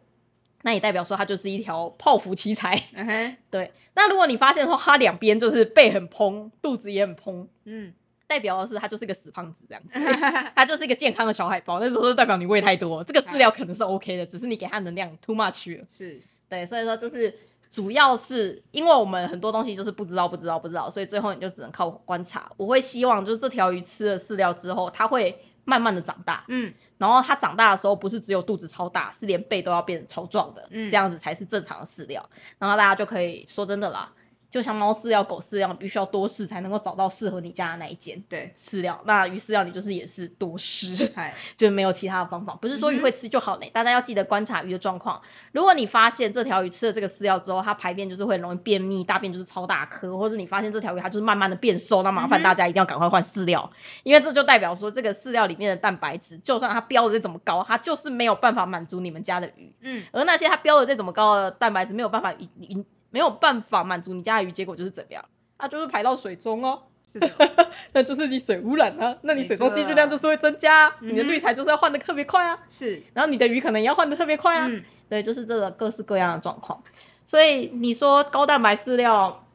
[0.63, 2.83] 那也代表说它就是一条泡芙奇才。
[3.51, 7.93] 对，那如果你发现说它两边就是背很蓬，肚子也很蓬，嗯，
[8.27, 9.91] 代表的是它就是一个死胖子这样子，
[10.57, 15.85] 它就是一个健康的小海豹，那时候就代表你喂太多，这个饲料可能是 OK 的，只是你给它能量 too much 了。
[15.89, 17.39] 是，对，所以说就是
[17.69, 22.53] 主要是因为我们很多东西就是不知道不知道不知道，所以最后你就只能靠观察。
[22.57, 32.29] 我会希望就是这条鱼吃了饲料之后，它会慢慢的长大，嗯，然后它长大的时候不是只有肚子超大，是连背都要变成超壮的，嗯这样子才是正常的饲料。
[32.59, 34.13] 然后大家就可以说真的啦。
[34.55, 39.01] 就像猫饲料、狗饲料，必须要多试才能够找到适合你家的那一间对，饲料。
[39.05, 42.55] 那鱼饲料你就是也是多试，嗨， 就没有其他的方法。
[42.55, 45.23] 不是说鱼会吃就好嘞，大家要记得观察鱼的状况。
[45.51, 53.73] 如果你发现这条鱼吃了这个饲料之后，它排便就是会容易便秘，大便就是超大颗，或者你发现这条鱼它就是慢慢的变瘦，那麻烦大家一定要赶快换饲料，
[54.05, 59.75] 因为这就代表说这个饲料里面的蛋白质，就算它标的再怎么高，它就是没有办法满足你们家的鱼。
[59.81, 65.25] 嗯，而那些它标的再怎么高的蛋白质没有办法引引没有办法满足你家的鱼，结果就是怎么样？
[65.57, 67.31] 它就是排到水中哦，是的，
[67.95, 76.83] 那就是你水污染啊，那你水中细菌量就是会增加你的滤材就是要换的特别快啊，是，然后你的鱼可能也要换的特别快啊，嗯，对，就是这个各式各样的状况。
[77.25, 79.47] 所以你说高蛋白饲料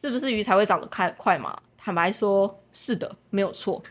[0.00, 1.60] 是不是鱼才会长得快快嘛？
[1.78, 3.84] 坦白说，是的，没有错。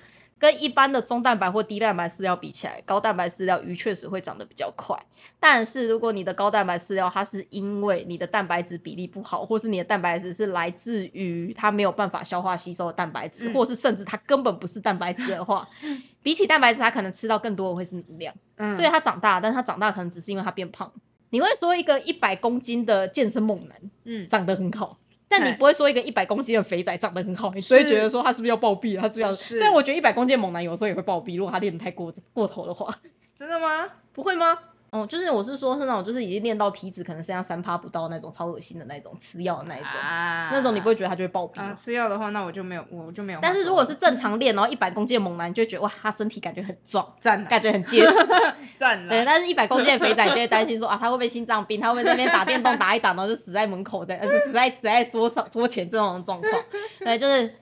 [0.44, 5.06] 跟一般的中蛋白或低蛋白饲料比起来，高蛋白饲料鱼确实会长得比较快。
[5.40, 15.70] 但是如果你的高蛋白饲料它是因为你的蛋白质比例不好，或是你的蛋白质是来自于它没有办法消化吸收的蛋白质，嗯或是甚至它根本不是蛋白质的话，
[16.24, 18.36] 比起蛋白质，它可能吃到更多的会是能量。
[18.58, 20.92] 嗯，所以它长大，但是它长大可能只是因为它变胖。
[21.30, 24.98] 你会说一个一百公斤的健身猛男嗯，长得很好，
[25.36, 29.02] 但你哎不会说一个一百公斤的肥仔长得很好，你只会觉得说他是不是要暴毙了？
[29.02, 29.34] 他是不是要？
[29.34, 32.96] 是虽然我觉得一百公斤的猛男有时候也会暴毙，如果他练得太过过头的话，
[33.36, 33.90] 真的吗？
[34.14, 34.60] 不会吗？
[34.94, 41.74] 哦，就是我是说，是那种就是已经练到体脂可能剩下三趴不到那种超恶心的那种吃药的那一种，啊那种你不会觉得他就会暴毙啊，吗？
[41.74, 43.40] 吃药的话，那我就没有，我就没有。
[43.42, 48.14] 但是如果是正常练，然后一百公斤的猛男，你就会觉得哇，他身体感觉很壮， 赞，感觉很结实。
[48.14, 51.82] 对，赞对，但是一百公斤的肥仔就会担心说啊，他会不会心脏病？
[51.82, 56.52] 他会不会在那边打电动打一打，然后就死在门口在，呃，死在死在桌上桌前这种状况？
[57.00, 57.56] 对，就是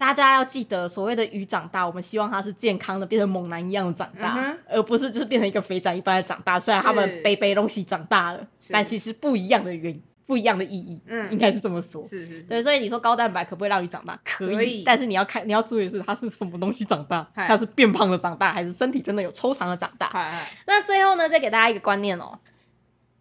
[0.00, 6.58] 大家要记得，所谓的鱼长大，我们希望它是健康的，变成猛男一样的长大，而不是就是变成一个肥仔一般的长大。
[6.58, 12.02] 虽然他们背背东西长大了，但其实不一样的原因，不一样的意义，嗯应该是这么说。
[12.08, 14.18] 是是是，对，所以你说高蛋白可不可以让鱼长大？
[14.24, 20.08] 可以，可以但是你要看，你要注意的是它是什么东西长大，它是变胖的长大，还是身体真的有抽长的长大？
[20.66, 22.38] 那最后呢，再给大家一个观念哦，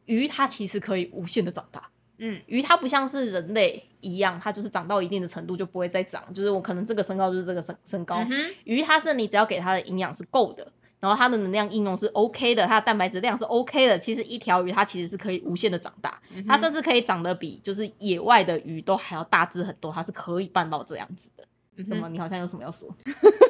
[0.06, 1.90] 鱼它其实可以无限的长大。
[2.20, 8.18] 嗯，鱼它不像是人类一样，它就是长到一定的程度就不会再长，就是我可能这个身高就是这个身身高。
[8.30, 21.46] 嗯鱼它是你只要给它的营养是够的，然后它的能量应用是 OK 的，它的蛋白质量是 OK 的，其实一条鱼它其实是可以无限的长大，嗯它甚至可以长得比就是野外的鱼都还要大只很多，它是可以办到这样子的。
[21.80, 22.10] 嗯什么？
[22.10, 22.90] 你好像有什么要说？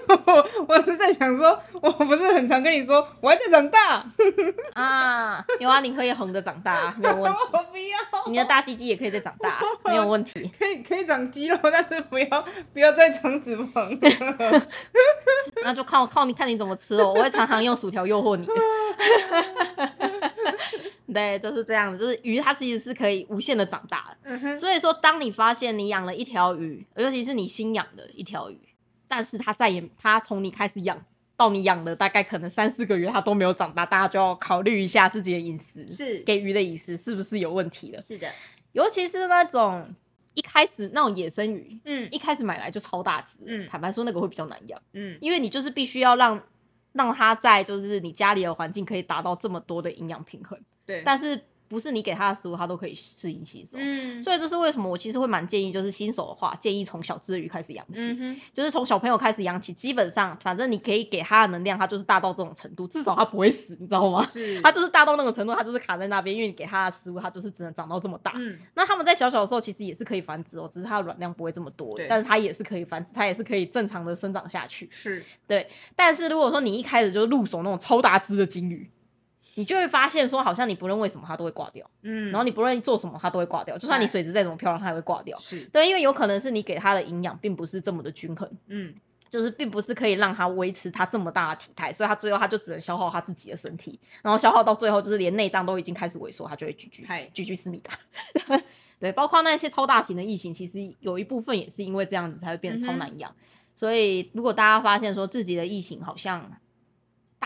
[0.08, 4.06] 我 我是在想说，我不是很常跟你说我还在长大，
[4.74, 7.38] 啊，有啊，你可以横着长大、啊，没有问题。
[7.54, 10.52] 我不要，你的大鸡鸡也可以再长大，没有问题。
[10.58, 13.98] 可以可以长肌肉，但是不要不要再长脂肪。
[15.64, 18.54] 那就靠靠你看你怎么吃哦，我会常常用薯条诱惑你的。
[21.12, 24.18] 对，就是这样子，就是鱼它其实是可以无限的长大的。
[24.24, 28.60] 嗯哼，所以说，当你发现你养了一条鱼，尤其是你新养的一条鱼，
[29.08, 31.06] 但是它再也它从你开始养
[31.38, 36.20] 到你养了大概可能三四个月，它都没有长大，大家就要考虑一下自己的饮食，是。
[36.24, 38.02] 给鱼的饮食是不是有问题了。
[38.02, 38.30] 是的，
[38.74, 39.96] 尤其是那种
[40.34, 42.10] 一开始那种野生鱼，嗯。
[42.12, 43.68] 一开始买来就超大只，嗯。
[43.70, 45.18] 坦白说那个会比较难养，嗯。
[45.22, 46.44] 因为你就是必须要让
[46.92, 53.78] 让它在就是你家里的环境可以达到这么多的营养平衡，对，但是不是你给它的食物它都可以适应吸收。
[53.80, 64.26] 嗯所以这是为什么我其实会蛮建议，就是新手的话，建议从小只鱼开始养起，嗯，就是从小朋友开始养起，基本上反正你可以给它的能量，它就是大到这种程度，至少它不会死，你知道吗？
[64.26, 68.34] 是， 它就是大到那个程度，它就是卡在那边，因为你给它的食物，它就是只能长到这么大。
[68.36, 74.90] 嗯那它们在小小的时候其实也是可以繁殖哦，只是它的卵量不会这么多对，但是它也是可以繁殖，它也是可以正常的生长下去。
[74.92, 78.90] 是，对但是如果说你一开始就入手那种超大只的金鱼，
[79.60, 85.38] 你就会发现说，好像你不论为什么它都会挂掉，嗯，然后你不论做什么它都会挂掉，就算你水质再怎么漂亮，它也会挂掉。
[85.38, 88.95] 是，对，因为有可能是你给它的营养并不是这么的均衡，嗯。
[89.30, 97.30] 就是并不是可以让它维持它这么大的体态，所以它最后它就只能消耗它自己的身体，然后消耗到最后就是连内脏都已经开始萎缩，它就会居居嗨。
[97.32, 97.93] 居居思密达。
[98.97, 103.36] 对，包括那些超大型的异形，其实有一部分也是因为这样子才会变得超难养。
[103.76, 106.53] 所以如果大家发现说自己的异形好像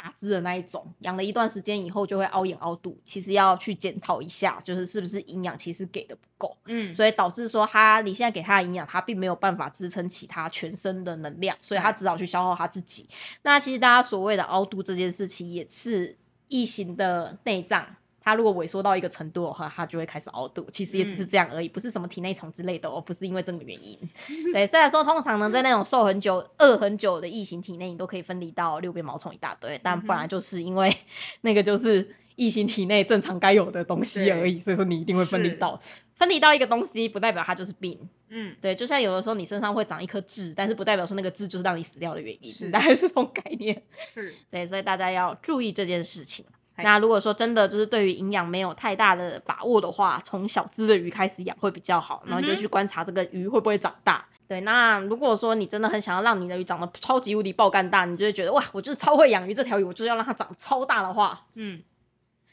[0.04, 6.58] 大只的那一种，养了一段时间以后就会凹眼凹肚，其实要去检讨一下，就是是不是营养其实给的不够。
[6.66, 13.08] 嗯，所以导致说它你现在给它的营养，它并没有办法支撑起它全身的能量，所以它只好去消耗它自己。
[13.43, 16.18] 那其实大家所谓的凹肚这件事情，也是
[16.49, 17.95] 异形的内脏。
[18.24, 24.00] 它如果萎缩到一个程度的话，它就会开始凹肚，其实也只是这样而已，不是什么体内虫之类的哦，不是因为这个原因。
[24.54, 30.96] 对，虽然说通常呢，在那种瘦很久、饿很久的异形体内，你都可以分离到六边毛虫一大堆，但本来就是因为
[31.42, 35.82] 那个就是异形体内正常该有的东西而已，所以说你一定会分离到。
[36.16, 38.08] 分离到一个东西，不代表它就是病。
[38.30, 43.82] 嗯，对，就像有的时候你身上会长一颗痣，但是不代表说那个痣就是让你死掉的原因，是大概是这种概念。
[44.14, 46.46] 是，对，所以大家要注意这件事情。
[46.76, 54.26] 嗨那如果说真的就是对于营养没有太大的把握的话，从小只的鱼开始养会比较好，然后你就去观察这个鱼会不会长大。
[54.48, 61.82] 对，那如果说你真的很想要让你的鱼长得超级无敌爆干大，你就会觉得哇，我就是超会养鱼，这条鱼我就是要让它长得超大的话，嗯，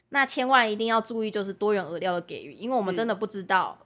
[0.09, 3.79] 那千万一定要注意就是多元饵料的给予，因为我们真的不知道。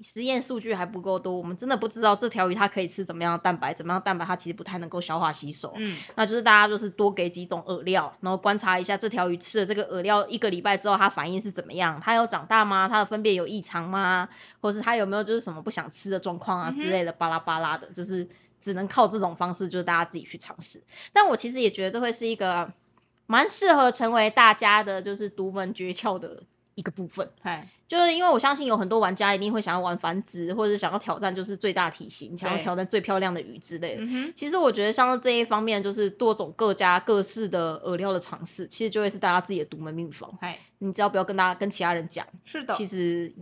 [0.00, 5.74] 实验数据还不够多，我们真的不知道这条鱼它可以吃怎么样的蛋白，怎么样蛋白它其实不太能够消化吸收。
[5.76, 12.00] 嗯，那就是大家就是多给几种饵料，然后观察一下这条鱼吃了这个饵料一个礼拜之后，它反应是怎么样？
[12.00, 12.88] 它有长大吗？
[12.88, 14.28] 它的分辨有异常吗？
[14.60, 18.28] 或是它有没有就是什么不想吃的状况啊之类的，巴拉巴拉的，就是
[18.60, 20.82] 只能靠这种方式，就是大家自己去尝试。
[21.12, 22.72] 但我其实也觉得这会是一个
[23.26, 26.44] 蛮适合成为大家的就是独门诀窍的
[26.78, 27.28] 一个部分。
[27.40, 34.06] 嗨，就是因为我相信有很多玩家一定会想要玩繁殖，或者是想要挑战就是最大体型，想要挑战最漂亮的鱼之类的。
[34.36, 40.38] 其实我觉得像这一方面，就是多种各家各式的饵料的尝试，其实就会是大家自己的独门秘方。
[40.40, 43.32] 嗨，你只要不要跟大家跟其他人讲，是的，其实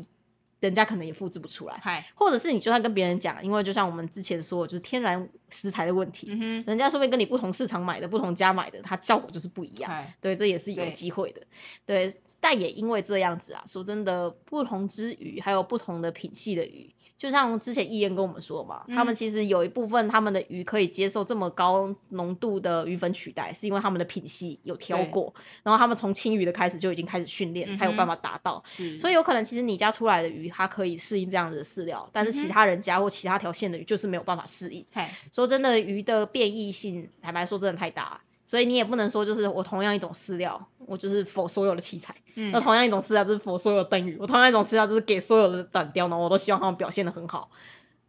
[0.58, 10.04] 人家可能也复制不出来，嗨，或者是你就算跟别人讲，因为就像我们之前说，就是天然食材的问题，嗯哼，人家说不定跟你不同市场买的、不同家买的，它效果就是不一样。
[10.22, 11.42] 对，这也是有机会的。
[11.84, 28.62] 对，但也因为这样子啊，说真的，不同之鱼还有不同的品系的鱼，就像之前易燕跟我们说嘛，他们嗯其实有一部分他们的鱼可以接受这么高浓度的鱼粉取代，是因为他们的品系有挑对过，然后他们从青鱼的开始就已经开始训练，才有办法达到。
[28.98, 34.86] 所以有可能其实你家出来的鱼，它可以适应这样子的饲料，但是其他人家或其他条线的鱼就是没有办法适应。
[34.92, 42.52] 嗨，说真的，鱼的变异性，坦白说真的太大了，所以你也不能说就是我同样一种饲料，我就是否所有的器材，嗯。
[42.52, 47.50] 那、同样一种饲料就是否所有的灯鱼，我同样一种饲料就是给所有的短雕呢，我都希望它们表现的很好，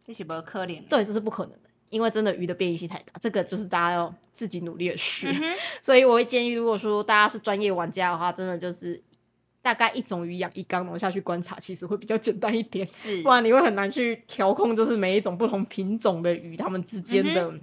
[0.06, 9.02] 这是不可怜的，对，这是不可能的，因为真的鱼的变异性太大，这个就是大家要自己努力的事，嗯哼，所以我会建议，如果说大家是专业玩家的话，真的就是
[9.60, 12.86] 大概一种鱼养一缸，然后下去观察，其实会比较简单一点。
[12.86, 17.54] 是，不然你会很难去调控，就是每一种不同品种的鱼它们之间嗯的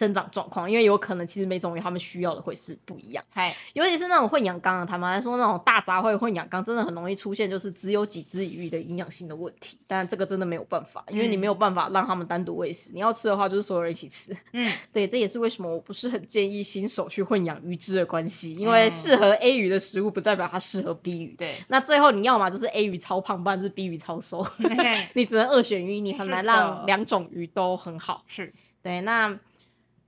[0.00, 3.22] 生长状况，因为有可能其实每种鱼它们需要的会是不一样。
[3.28, 14.34] 嗨，尤其是那种混养缸，坦白来说，那种大杂烩混养缸真的很容易出现就是只有几只鱼的营养性的问题，但这个真的没有办法，因为你嗯没有办法让它们单独喂食，你要吃的话就是所有人一起吃。
[14.54, 21.34] 嗯，对，这也是为什么我不是很建议新手去混养鱼只的关系，因为嗯适合 A 鱼的食物不代表它适合 B 鱼。
[21.36, 24.46] 对，那最后你要嘛就是 A 鱼超胖，不然就是 B 鱼超瘦。
[25.12, 28.24] 你只能二选一，你很难让两种鱼都很好。
[28.26, 29.38] 是，对，那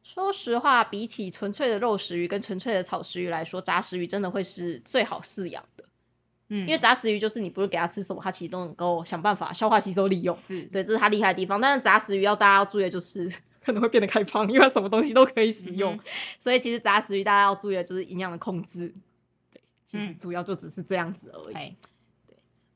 [0.02, 5.84] 说实话，比起纯粹的肉食鱼跟纯粹的草食鱼来说，杂食鱼真的会是最好饲养的，
[6.48, 10.36] 嗯，因为杂食鱼就是你不是给它吃什么，它其实都能够想办法消化吸收利用。
[10.36, 11.60] 是，对，这是它厉害的地方。
[11.60, 13.32] 但是杂食鱼要大家要注意的就是。
[13.64, 16.00] 可能会变得开胖，因为它什么东西都可以使用，嗯
[16.40, 18.92] 所以其实杂食鱼大家要注意的就是营养的控制。
[19.52, 21.54] 对，其实嗯主要就只是这样子而已。
[21.54, 21.76] 对，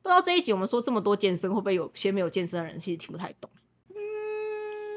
[0.03, 3.51] 不知道这一集我们说这么多健身，会不会有些没有健身的人其实听不太懂？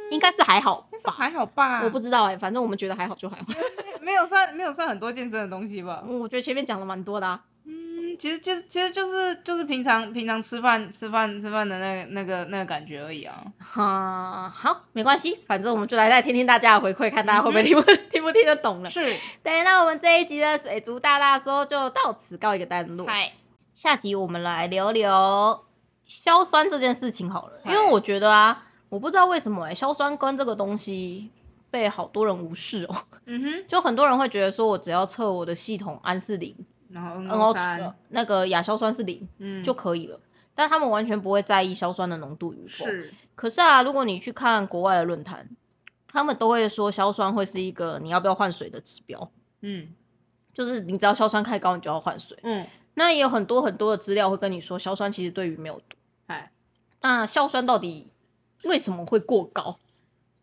[0.09, 3.45] 嗯，应该是还好吧，还好吧，我不知道哎、反正我们觉得还好就还好。
[4.01, 6.03] 没有算没有算很多健身的东西吧。
[6.07, 7.41] 我觉得前面讲了蛮多的啊。
[7.65, 13.43] 嗯，其实就其实就是就是平常平常吃饭吃饭吃饭的那个那个那个感觉而已啊。
[13.59, 18.89] 哈、好，没关系，反正我们就来再听听大家的回馈，看大家会不会听不、听不听得懂了。
[18.89, 19.05] 是，
[19.43, 23.05] 对，那我们这一集的水族大大说就到此告一个段落。
[23.05, 23.33] 嗨，
[23.75, 25.65] 下集我们来聊聊
[26.05, 31.29] 硝酸这件事情好了，因为我觉得啊，我不知道为什么哎、硝酸根这个东西
[31.71, 36.55] 被好多人无视哦，嗯哼， 就很多人会觉得说我只要测我的系统氨是零
[36.89, 40.19] 然后，NO 三，那个亚硝酸是零嗯，就可以了，
[40.55, 42.85] 但他们完全不会在意硝酸的浓度与否。
[42.85, 45.49] 是，可是啊，如果你去看国外的论坛，
[46.07, 49.29] 他们都会说硝酸会是一个你要不要换水的指标，
[49.61, 49.89] 嗯
[50.51, 52.39] 就是你只要硝酸太高，你就要换水。
[52.41, 52.65] 嗯，
[52.95, 55.95] 那也有很多很多的资料会跟你说，硝酸其实对鱼没有毒。
[56.25, 56.51] 哎，
[57.01, 58.11] 那硝酸到底
[58.63, 59.77] 为什么会过高？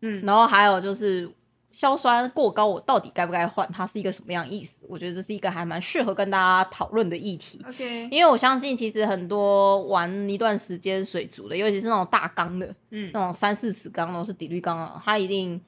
[0.01, 1.31] 嗯，然后还有就是
[1.71, 3.71] 硝酸过高，我到底该不该换？
[3.71, 4.75] 它是一个什么样意思？
[4.87, 7.65] 我觉得这是一个还蛮适合跟大家讨论的议题。
[7.67, 15.61] OK，因为我相信，其实很多玩一段时间水族的，尤其是那种大缸的，嗯那种三四尺缸，那种是底滤缸啊，它一定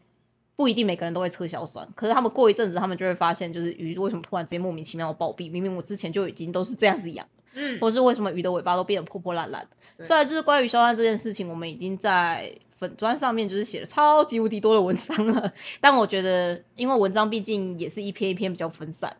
[0.55, 5.51] 不一定每个人都会测硝酸，可是他们过一阵子，他们就会发现，就是鱼为什么突然之间莫名其妙的暴毙？
[5.51, 10.05] 明明我之前就已经都是这样子养，嗯，或是为什么鱼的尾巴都变得破破烂烂的？
[10.05, 19.17] 虽然就是关于硝酸这件事情，我们已经在粉砖上面就是写了超级无敌多的文章了，但我觉得，因为文章毕竟也是一篇一篇比较分散，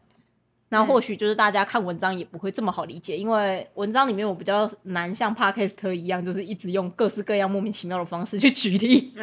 [0.70, 9.14] 那或许就是大家看文章也不会这么好理解，因为文章里面我比较难像 podcast 一样，就是一直用各式各样莫名其妙的方式去举例。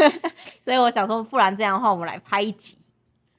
[0.64, 2.78] 所以我想说，不然这样的话，我们来拍一集，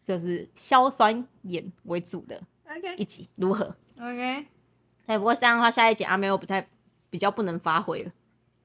[0.05, 4.45] 就是硝酸盐为主的 OK 一集，如何？OK，
[5.05, 6.65] 哎，不过这样的话，下一节阿妹又不太
[7.09, 8.11] 比较不能发挥了，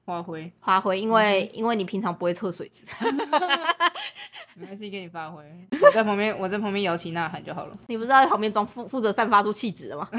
[0.05, 2.83] 发挥，发挥，因为、因为你平常不会测水质
[4.55, 5.43] 没关系，给你发挥。
[5.81, 7.73] 我在旁边，我在旁边摇旗呐喊就好了。
[7.87, 10.09] 你不是要在旁边装负负责散发出气质的吗？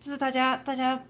[0.00, 1.00] 这是大家大家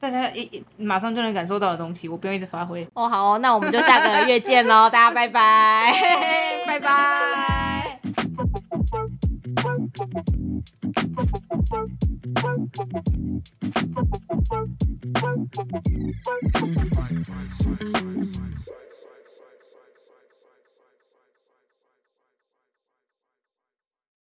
[0.00, 2.86] 大家一一马上就能感受到的东西，我不用一直发挥。
[2.94, 5.94] 哦，好哦，那我们就下个月见喽，大家拜拜，
[6.66, 8.00] 拜拜。
[9.94, 10.32] Bye.